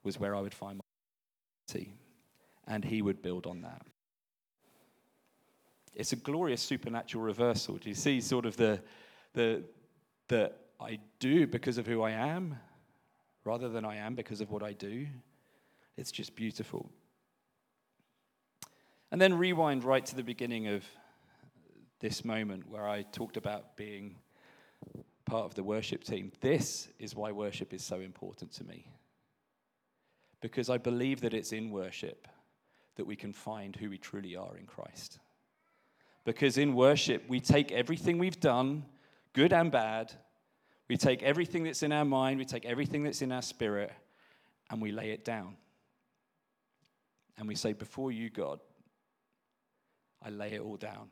was 0.03 0.19
where 0.19 0.35
I 0.35 0.41
would 0.41 0.55
find 0.55 0.79
my 0.79 0.83
identity 1.69 1.95
and 2.67 2.85
he 2.85 3.03
would 3.03 3.23
build 3.23 3.47
on 3.47 3.63
that. 3.63 3.83
It's 5.95 6.13
a 6.13 6.17
glorious 6.17 6.61
supernatural 6.61 7.25
reversal. 7.25 7.77
Do 7.77 7.89
you 7.89 7.95
see 7.95 8.21
sort 8.21 8.45
of 8.45 8.57
the, 8.57 8.83
the, 9.33 9.63
that 10.29 10.59
I 10.81 10.99
do 11.21 11.47
because 11.47 11.79
of 11.79 11.87
who 11.87 12.03
I 12.03 12.11
am 12.11 12.59
rather 13.45 13.69
than 13.69 13.85
I 13.85 13.97
am 13.97 14.17
because 14.17 14.41
of 14.41 14.51
what 14.51 14.63
I 14.63 14.73
do? 14.73 15.07
It's 15.97 16.11
just 16.11 16.35
beautiful. 16.35 16.91
And 19.17 19.21
then 19.23 19.33
rewind 19.33 19.83
right 19.83 20.05
to 20.05 20.15
the 20.15 20.23
beginning 20.23 20.67
of 20.67 20.85
this 22.01 22.23
moment 22.23 22.69
where 22.69 22.87
I 22.87 23.01
talked 23.01 23.39
about 23.39 23.75
being 23.75 24.17
part 25.25 25.47
of 25.47 25.55
the 25.55 25.63
worship 25.63 26.05
team. 26.05 26.33
This 26.43 26.89
is 26.99 27.15
why 27.15 27.33
worship 27.33 27.73
is 27.73 27.83
so 27.83 28.01
important 28.01 28.53
to 28.57 28.65
me. 28.65 28.93
Because 30.43 30.69
I 30.69 30.77
believe 30.77 31.23
that 31.23 31.33
it's 31.33 31.53
in 31.53 31.71
worship 31.71 32.29
that 32.97 33.07
we 33.07 33.17
can 33.17 33.33
find 33.33 33.75
who 33.75 33.89
we 33.89 33.97
truly 33.97 34.37
are 34.37 34.55
in 34.59 34.67
Christ. 34.67 35.19
Because 36.27 36.59
in 36.59 36.75
worship, 36.75 37.25
we 37.27 37.41
take 37.41 37.73
everything 37.73 38.19
we've 38.19 38.39
done, 38.39 38.85
good 39.33 39.55
and 39.55 39.73
bad, 39.73 40.13
we 40.89 40.99
take 40.99 41.23
everything 41.23 41.65
that's 41.65 41.83
in 41.83 41.91
our 41.91 42.05
mind, 42.05 42.39
we 42.39 42.45
take 42.45 42.67
everything 42.67 43.03
that's 43.03 43.23
in 43.23 43.33
our 43.33 43.41
spirit, 43.41 43.95
and 44.69 44.83
we 44.83 44.93
lay 44.93 45.13
it 45.13 45.25
down. 45.25 45.57
And 47.39 47.49
we 47.49 47.55
say, 47.55 47.73
Before 47.73 48.13
you, 48.13 48.29
God, 48.29 48.61
I 50.27 50.31
lay 50.31 50.55
it 50.55 50.61
all 50.61 50.77
down. 50.77 51.11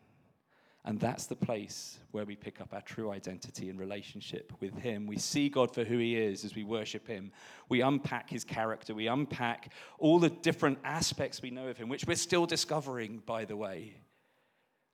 And 0.86 1.00
that's 1.00 1.26
the 1.26 1.36
place 1.36 1.98
where 2.10 2.26
we 2.26 2.36
pick 2.36 2.60
up 2.60 2.74
our 2.74 2.82
true 2.82 3.10
identity 3.10 3.70
and 3.70 3.78
relationship 3.78 4.52
with 4.60 4.76
Him. 4.76 5.06
We 5.06 5.16
see 5.16 5.48
God 5.48 5.72
for 5.72 5.82
who 5.82 5.96
He 5.96 6.16
is 6.16 6.44
as 6.44 6.54
we 6.54 6.64
worship 6.64 7.06
Him. 7.06 7.32
We 7.70 7.80
unpack 7.80 8.28
His 8.28 8.44
character. 8.44 8.94
We 8.94 9.06
unpack 9.06 9.72
all 9.98 10.18
the 10.18 10.28
different 10.28 10.78
aspects 10.84 11.40
we 11.40 11.50
know 11.50 11.68
of 11.68 11.78
Him, 11.78 11.88
which 11.88 12.06
we're 12.06 12.16
still 12.16 12.44
discovering, 12.44 13.22
by 13.24 13.46
the 13.46 13.56
way, 13.56 13.94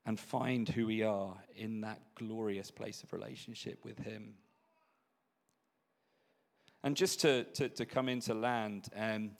and 0.06 0.20
find 0.20 0.68
who 0.68 0.86
we 0.86 1.02
are 1.02 1.34
in 1.56 1.80
that 1.80 2.00
glorious 2.14 2.70
place 2.70 3.02
of 3.02 3.12
relationship 3.12 3.84
with 3.84 3.98
Him. 3.98 4.34
And 6.84 6.94
just 6.94 7.20
to, 7.22 7.44
to, 7.44 7.68
to 7.68 7.84
come 7.84 8.08
into 8.08 8.32
land, 8.32 8.88
um, 8.94 9.32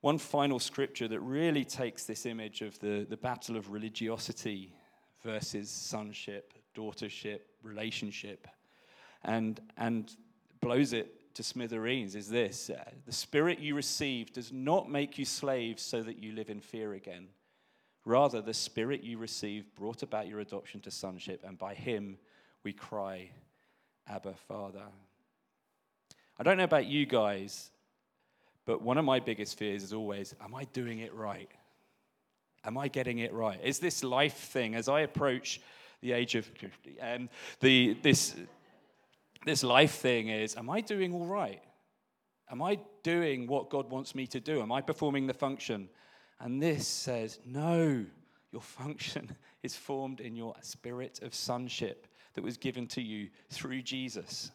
one 0.00 0.18
final 0.18 0.58
scripture 0.58 1.08
that 1.08 1.20
really 1.20 1.64
takes 1.64 2.04
this 2.04 2.24
image 2.26 2.62
of 2.62 2.78
the, 2.78 3.06
the 3.08 3.16
battle 3.16 3.56
of 3.56 3.70
religiosity 3.70 4.72
versus 5.22 5.70
sonship, 5.70 6.54
daughtership, 6.74 7.40
relationship, 7.62 8.48
and, 9.24 9.60
and 9.76 10.16
blows 10.60 10.92
it 10.92 11.34
to 11.34 11.42
smithereens 11.42 12.16
is 12.16 12.28
this 12.28 12.70
uh, 12.70 12.82
The 13.06 13.12
spirit 13.12 13.58
you 13.60 13.74
receive 13.74 14.32
does 14.32 14.52
not 14.52 14.90
make 14.90 15.18
you 15.18 15.24
slaves 15.24 15.82
so 15.82 16.02
that 16.02 16.18
you 16.18 16.32
live 16.32 16.50
in 16.50 16.60
fear 16.60 16.94
again. 16.94 17.28
Rather, 18.04 18.40
the 18.40 18.54
spirit 18.54 19.02
you 19.02 19.18
receive 19.18 19.74
brought 19.74 20.02
about 20.02 20.26
your 20.26 20.40
adoption 20.40 20.80
to 20.80 20.90
sonship, 20.90 21.44
and 21.46 21.58
by 21.58 21.74
him 21.74 22.16
we 22.64 22.72
cry, 22.72 23.30
Abba, 24.08 24.34
Father. 24.48 24.82
I 26.38 26.42
don't 26.42 26.56
know 26.56 26.64
about 26.64 26.86
you 26.86 27.04
guys, 27.04 27.70
but 28.66 28.82
one 28.82 28.98
of 28.98 29.04
my 29.04 29.20
biggest 29.20 29.58
fears 29.58 29.82
is 29.82 29.92
always, 29.92 30.34
Am 30.42 30.54
I 30.54 30.64
doing 30.64 31.00
it 31.00 31.14
right? 31.14 31.50
Am 32.64 32.76
I 32.76 32.88
getting 32.88 33.18
it 33.18 33.32
right? 33.32 33.58
Is 33.62 33.78
this 33.78 34.04
life 34.04 34.36
thing, 34.36 34.74
as 34.74 34.88
I 34.88 35.00
approach 35.00 35.60
the 36.02 36.12
age 36.12 36.34
of 36.34 36.50
um, 37.00 37.28
the, 37.60 37.96
this, 38.02 38.36
this 39.44 39.62
life 39.62 39.94
thing, 39.94 40.28
is 40.28 40.56
am 40.56 40.68
I 40.70 40.80
doing 40.80 41.14
all 41.14 41.26
right? 41.26 41.62
Am 42.50 42.62
I 42.62 42.78
doing 43.02 43.46
what 43.46 43.70
God 43.70 43.90
wants 43.90 44.14
me 44.14 44.26
to 44.28 44.40
do? 44.40 44.60
Am 44.60 44.72
I 44.72 44.80
performing 44.80 45.26
the 45.26 45.34
function? 45.34 45.88
And 46.40 46.60
this 46.60 46.86
says, 46.86 47.38
no, 47.46 48.04
your 48.50 48.62
function 48.62 49.36
is 49.62 49.76
formed 49.76 50.20
in 50.20 50.34
your 50.34 50.54
spirit 50.60 51.20
of 51.22 51.34
sonship 51.34 52.06
that 52.34 52.42
was 52.42 52.56
given 52.56 52.86
to 52.88 53.02
you 53.02 53.28
through 53.50 53.82
Jesus, 53.82 54.50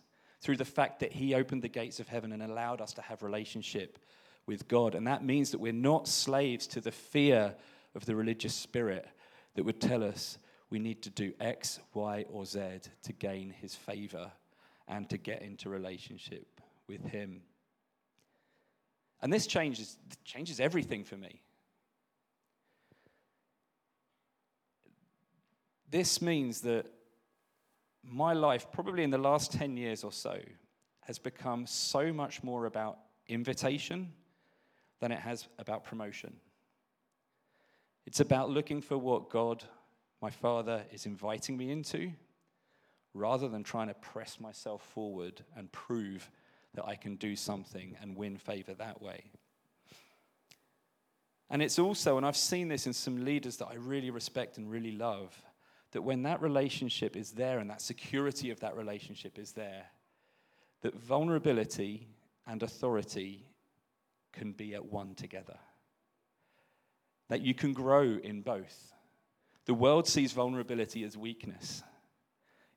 through 0.46 0.58
the 0.58 0.64
fact 0.64 1.00
that 1.00 1.12
He 1.12 1.34
opened 1.34 1.64
the 1.64 1.68
gates 1.68 2.00
of 2.00 2.08
heaven 2.08 2.32
and 2.32 2.44
allowed 2.44 2.80
us 2.80 2.94
to 2.94 3.02
have 3.02 3.24
relationship 3.24 3.98
with 4.46 4.68
God. 4.68 4.94
And 4.94 5.08
that 5.08 5.26
means 5.26 5.50
that 5.50 5.58
we're 5.58 5.74
not 5.74 6.08
slaves 6.08 6.68
to 6.68 6.82
the 6.82 6.92
fear 6.92 7.56
of 7.96 8.06
the 8.06 8.16
religious 8.16 8.54
spirit 8.54 9.08
that 9.56 9.64
would 9.64 9.82
tell 9.82 10.04
us 10.04 10.38
we 10.70 10.78
need 10.78 11.02
to 11.02 11.10
do 11.10 11.34
X, 11.40 11.80
Y, 11.96 12.26
or 12.30 12.46
Z 12.46 12.60
to 13.02 13.14
gain 13.14 13.50
his 13.50 13.74
favor 13.74 14.32
and 14.88 15.10
to 15.10 15.18
get 15.18 15.42
into 15.42 15.68
relationship 15.68 16.62
with 16.88 17.04
him. 17.04 17.42
And 19.24 19.34
this 19.34 19.48
changes, 19.48 19.98
changes 20.24 20.60
everything 20.60 21.04
for 21.06 21.18
me. 21.18 21.42
This 25.90 26.22
means 26.22 26.62
that 26.62 26.86
my 28.10 28.34
life, 28.34 28.72
probably 28.72 29.04
in 29.04 29.10
the 29.10 29.18
last 29.18 29.52
10 29.52 29.78
years 29.78 30.04
or 30.04 30.12
so, 30.12 30.40
has 31.02 31.20
become 31.20 31.66
so 31.66 32.12
much 32.12 32.44
more 32.44 32.66
about 32.66 32.98
invitation 33.28 34.12
than 35.00 35.12
it 35.12 35.20
has 35.20 35.48
about 35.60 35.84
promotion. 35.84 36.34
It's 38.06 38.20
about 38.20 38.50
looking 38.50 38.82
for 38.82 38.98
what 38.98 39.30
God, 39.30 39.64
my 40.22 40.30
Father, 40.30 40.84
is 40.92 41.06
inviting 41.06 41.58
me 41.58 41.72
into 41.72 42.12
rather 43.14 43.48
than 43.48 43.64
trying 43.64 43.88
to 43.88 43.94
press 43.96 44.40
myself 44.40 44.84
forward 44.94 45.44
and 45.56 45.72
prove 45.72 46.30
that 46.76 46.86
I 46.86 46.96
can 46.96 47.16
do 47.16 47.36
something 47.36 47.96
and 48.02 48.16
win 48.16 48.38
favor 48.38 48.74
that 48.74 49.02
way. 49.02 49.32
And 51.50 51.62
it's 51.62 51.80
also, 51.80 52.18
and 52.18 52.26
I've 52.26 52.36
seen 52.36 52.68
this 52.68 52.88
in 52.88 52.94
some 52.94 53.24
leaders 53.24 53.58
that 53.58 53.68
I 53.68 53.76
really 53.76 54.10
respect 54.10 54.58
and 54.58 54.70
really 54.70 54.92
love, 54.92 55.40
that 55.96 56.02
when 56.02 56.24
that 56.24 56.42
relationship 56.42 57.16
is 57.16 57.32
there 57.32 57.60
and 57.60 57.70
that 57.70 57.80
security 57.80 58.50
of 58.50 58.60
that 58.60 58.76
relationship 58.76 59.40
is 59.40 59.54
there, 59.54 59.86
that 60.82 60.94
vulnerability 60.94 62.10
and 62.46 62.62
authority 62.62 63.46
can 64.34 64.52
be 64.52 64.76
at 64.76 64.86
one 64.86 65.16
together 65.16 65.58
that 67.30 67.42
you 67.42 67.54
can 67.54 67.72
grow 67.72 68.20
in 68.22 68.42
both. 68.42 68.94
The 69.68 69.74
world 69.74 70.06
sees 70.06 70.34
vulnerability 70.34 71.06
as 71.06 71.18
weakness. 71.18 71.82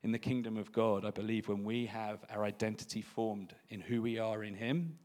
In 0.01 0.13
the 0.13 0.17
kingdom 0.17 0.55
of 0.55 0.71
God, 0.71 1.03
I 1.03 1.11
believe 1.11 1.49
when 1.49 1.65
we 1.65 1.87
have 1.87 2.23
our 2.29 2.45
identity 2.45 3.01
formed 3.01 3.53
in 3.69 3.81
who 3.81 4.01
we 4.01 4.17
are 4.17 4.45
in 4.45 4.55
Him, 4.55 4.97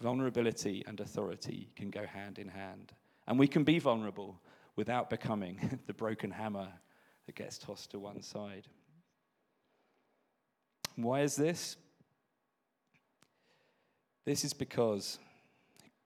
vulnerability 0.00 0.82
and 0.86 0.98
authority 1.00 1.68
can 1.76 1.90
go 1.90 2.06
hand 2.06 2.38
in 2.38 2.48
hand. 2.48 2.92
And 3.28 3.38
we 3.38 3.46
can 3.46 3.62
be 3.62 3.78
vulnerable 3.78 4.40
without 4.74 5.10
becoming 5.10 5.78
the 5.86 5.92
broken 5.92 6.30
hammer 6.30 6.68
that 7.26 7.34
gets 7.34 7.58
tossed 7.58 7.90
to 7.90 7.98
one 7.98 8.22
side. 8.22 8.68
Why 10.94 11.20
is 11.20 11.36
this? 11.36 11.76
This 14.24 14.44
is 14.44 14.52
because 14.52 15.18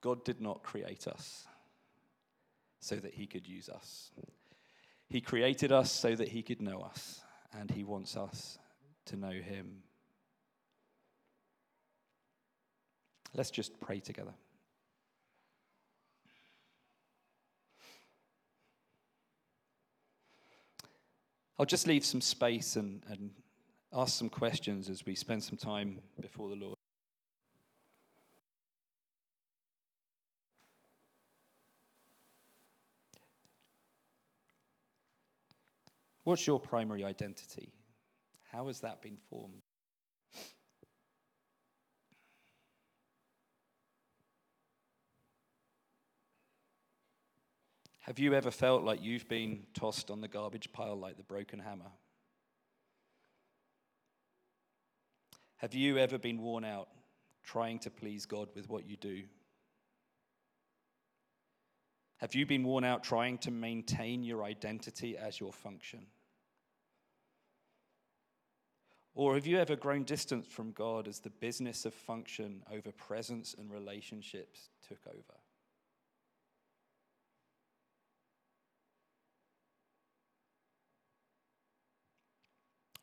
God 0.01 0.25
did 0.25 0.41
not 0.41 0.63
create 0.63 1.07
us 1.07 1.45
so 2.79 2.95
that 2.95 3.13
he 3.13 3.27
could 3.27 3.47
use 3.47 3.69
us. 3.69 4.11
He 5.07 5.21
created 5.21 5.71
us 5.71 5.91
so 5.91 6.15
that 6.15 6.29
he 6.29 6.41
could 6.41 6.61
know 6.61 6.81
us, 6.81 7.21
and 7.57 7.69
he 7.69 7.83
wants 7.83 8.15
us 8.15 8.57
to 9.05 9.15
know 9.15 9.31
him. 9.31 9.83
Let's 13.33 13.51
just 13.51 13.79
pray 13.79 13.99
together. 13.99 14.33
I'll 21.59 21.65
just 21.65 21.87
leave 21.87 22.03
some 22.03 22.21
space 22.21 22.75
and, 22.75 23.03
and 23.07 23.31
ask 23.93 24.17
some 24.17 24.29
questions 24.29 24.89
as 24.89 25.05
we 25.05 25.15
spend 25.15 25.43
some 25.43 25.57
time 25.57 25.99
before 26.19 26.49
the 26.49 26.55
Lord. 26.55 26.75
What's 36.23 36.45
your 36.45 36.59
primary 36.59 37.03
identity? 37.03 37.73
How 38.51 38.67
has 38.67 38.79
that 38.81 39.01
been 39.01 39.17
formed? 39.29 39.61
Have 48.01 48.17
you 48.17 48.33
ever 48.33 48.49
felt 48.49 48.83
like 48.83 49.01
you've 49.03 49.27
been 49.29 49.63
tossed 49.73 50.09
on 50.09 50.21
the 50.21 50.27
garbage 50.27 50.73
pile 50.73 50.95
like 50.95 51.17
the 51.17 51.23
broken 51.23 51.59
hammer? 51.59 51.91
Have 55.57 55.75
you 55.75 55.99
ever 55.99 56.17
been 56.17 56.41
worn 56.41 56.65
out 56.65 56.89
trying 57.43 57.77
to 57.79 57.91
please 57.91 58.25
God 58.25 58.49
with 58.55 58.67
what 58.67 58.87
you 58.87 58.97
do? 58.97 59.21
Have 62.17 62.33
you 62.33 62.47
been 62.47 62.63
worn 62.63 62.83
out 62.83 63.03
trying 63.03 63.37
to 63.39 63.51
maintain 63.51 64.23
your 64.23 64.43
identity 64.43 65.15
as 65.15 65.39
your 65.39 65.53
function? 65.53 66.07
Or 69.13 69.35
have 69.35 69.45
you 69.45 69.59
ever 69.59 69.75
grown 69.75 70.03
distant 70.03 70.47
from 70.47 70.71
God 70.71 71.07
as 71.07 71.19
the 71.19 71.29
business 71.29 71.85
of 71.85 71.93
function 71.93 72.63
over 72.71 72.91
presence 72.91 73.53
and 73.57 73.71
relationships 73.71 74.69
took 74.87 74.99
over? 75.07 75.40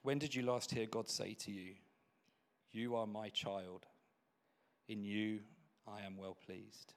When 0.09 0.19
did 0.19 0.35
you 0.35 0.41
last 0.41 0.71
hear 0.71 0.87
God 0.87 1.11
say 1.11 1.35
to 1.35 1.51
you, 1.51 1.75
You 2.73 2.97
are 2.97 3.07
my 3.07 3.29
child, 3.29 3.85
in 4.89 5.05
you 5.05 5.41
I 5.87 6.01
am 6.01 6.17
well 6.17 6.35
pleased? 6.47 6.95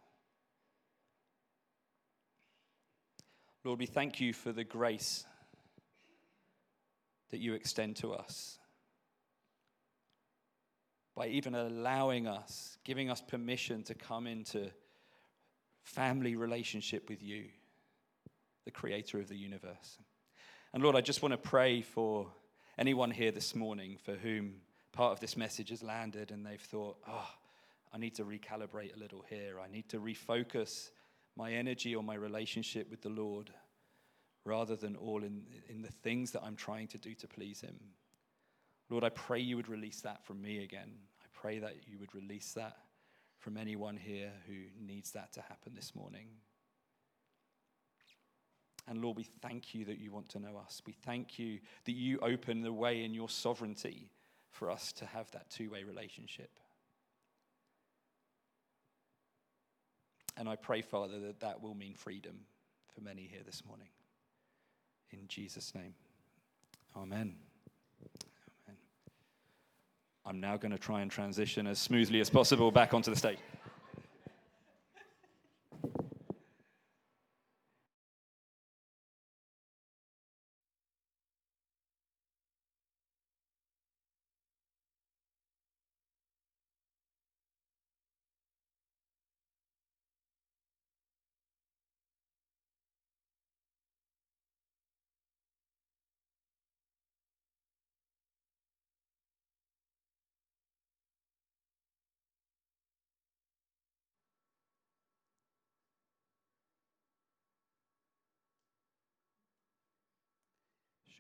Lord, 3.66 3.80
we 3.80 3.86
thank 3.86 4.22
you 4.22 4.32
for 4.32 4.54
the 4.54 4.64
grace 4.64 5.26
that 7.32 7.42
you 7.42 7.54
extend 7.54 7.98
to 7.98 8.14
us 8.14 8.58
by 11.14 11.28
even 11.28 11.54
allowing 11.54 12.28
us, 12.28 12.78
giving 12.86 13.10
us 13.10 13.20
permission 13.20 13.84
to 13.84 13.94
come 13.94 14.26
into 14.26 14.72
family 15.84 16.38
relationship 16.38 17.10
with 17.10 17.22
you, 17.22 17.48
the 18.64 18.72
creator 18.72 19.20
of 19.20 19.28
the 19.28 19.36
universe. 19.36 19.98
And 20.74 20.82
Lord, 20.82 20.96
I 20.96 21.02
just 21.02 21.22
want 21.22 21.34
to 21.34 21.38
pray 21.38 21.82
for 21.82 22.32
anyone 22.82 23.12
here 23.12 23.32
this 23.32 23.54
morning 23.54 23.96
for 24.04 24.14
whom 24.14 24.56
part 24.92 25.12
of 25.12 25.20
this 25.20 25.38
message 25.38 25.70
has 25.70 25.84
landed 25.84 26.32
and 26.32 26.44
they've 26.44 26.60
thought, 26.60 26.98
oh, 27.08 27.30
I 27.94 28.00
need 28.00 28.16
to 28.16 28.24
recalibrate 28.24 28.96
a 28.96 29.00
little 29.00 29.24
here. 29.30 29.60
I 29.64 29.72
need 29.72 29.88
to 29.90 30.00
refocus 30.00 30.90
my 31.38 31.52
energy 31.52 31.94
on 31.94 32.08
my 32.08 32.16
relationship 32.16 32.90
with 32.90 33.04
the 33.04 33.10
Lord 33.10 33.52
rather 34.46 34.76
than 34.76 34.96
all 34.96 35.24
in, 35.24 35.44
in 35.70 35.84
the 35.84 35.92
things 35.92 36.32
that 36.32 36.42
I'm 36.44 36.56
trying 36.56 36.88
to 36.88 36.98
do 36.98 37.14
to 37.14 37.28
please 37.28 37.62
Him. 37.62 37.80
Lord, 38.90 39.04
I 39.04 39.10
pray 39.10 39.40
you 39.40 39.58
would 39.58 39.70
release 39.70 40.02
that 40.02 40.26
from 40.26 40.42
me 40.42 40.64
again. 40.64 40.90
I 41.22 41.28
pray 41.40 41.60
that 41.60 41.76
you 41.86 42.00
would 42.00 42.16
release 42.16 42.54
that 42.54 42.78
from 43.38 43.58
anyone 43.58 43.96
here 43.96 44.32
who 44.48 44.56
needs 44.84 45.12
that 45.12 45.34
to 45.34 45.42
happen 45.42 45.74
this 45.76 45.94
morning. 45.94 46.30
And 48.92 49.02
Lord, 49.02 49.16
we 49.16 49.24
thank 49.24 49.74
you 49.74 49.86
that 49.86 50.00
you 50.00 50.12
want 50.12 50.28
to 50.32 50.40
know 50.40 50.58
us. 50.62 50.82
We 50.86 50.92
thank 50.92 51.40
you 51.40 51.60
that 51.86 51.94
you 51.94 52.20
open 52.20 52.62
the 52.62 52.74
way 52.74 53.06
in 53.06 53.14
your 53.14 53.30
sovereignty 53.30 54.12
for 54.50 54.70
us 54.70 54.92
to 54.92 55.06
have 55.06 55.32
that 55.32 55.50
two 55.50 55.70
way 55.70 55.84
relationship. 55.84 56.50
And 60.36 60.50
I 60.50 60.58
pray, 60.58 60.82
Father, 60.82 61.22
that 61.22 61.40
that 61.40 61.64
will 61.64 61.74
mean 61.74 61.94
freedom 61.94 62.42
for 62.94 63.00
many 63.00 63.22
here 63.32 63.44
this 63.46 63.64
morning. 63.66 63.88
In 65.12 65.26
Jesus' 65.30 65.74
name, 65.74 65.94
amen. 66.98 67.36
amen. 68.68 68.78
I'm 70.26 70.42
now 70.42 70.58
going 70.58 70.74
to 70.74 70.78
try 70.78 71.00
and 71.00 71.10
transition 71.10 71.66
as 71.66 71.80
smoothly 71.80 72.20
as 72.20 72.30
possible 72.30 72.72
back 72.72 72.94
onto 72.94 73.10
the 73.10 73.18
stage. 73.18 73.38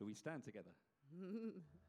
Shall 0.01 0.07
we 0.07 0.15
stand 0.15 0.43
together? 0.43 0.71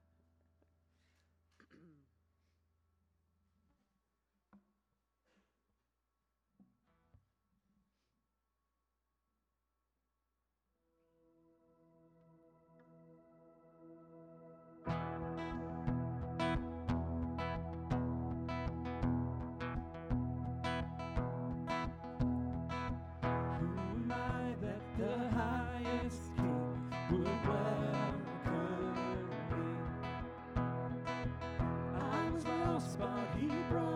broad. 33.68 33.91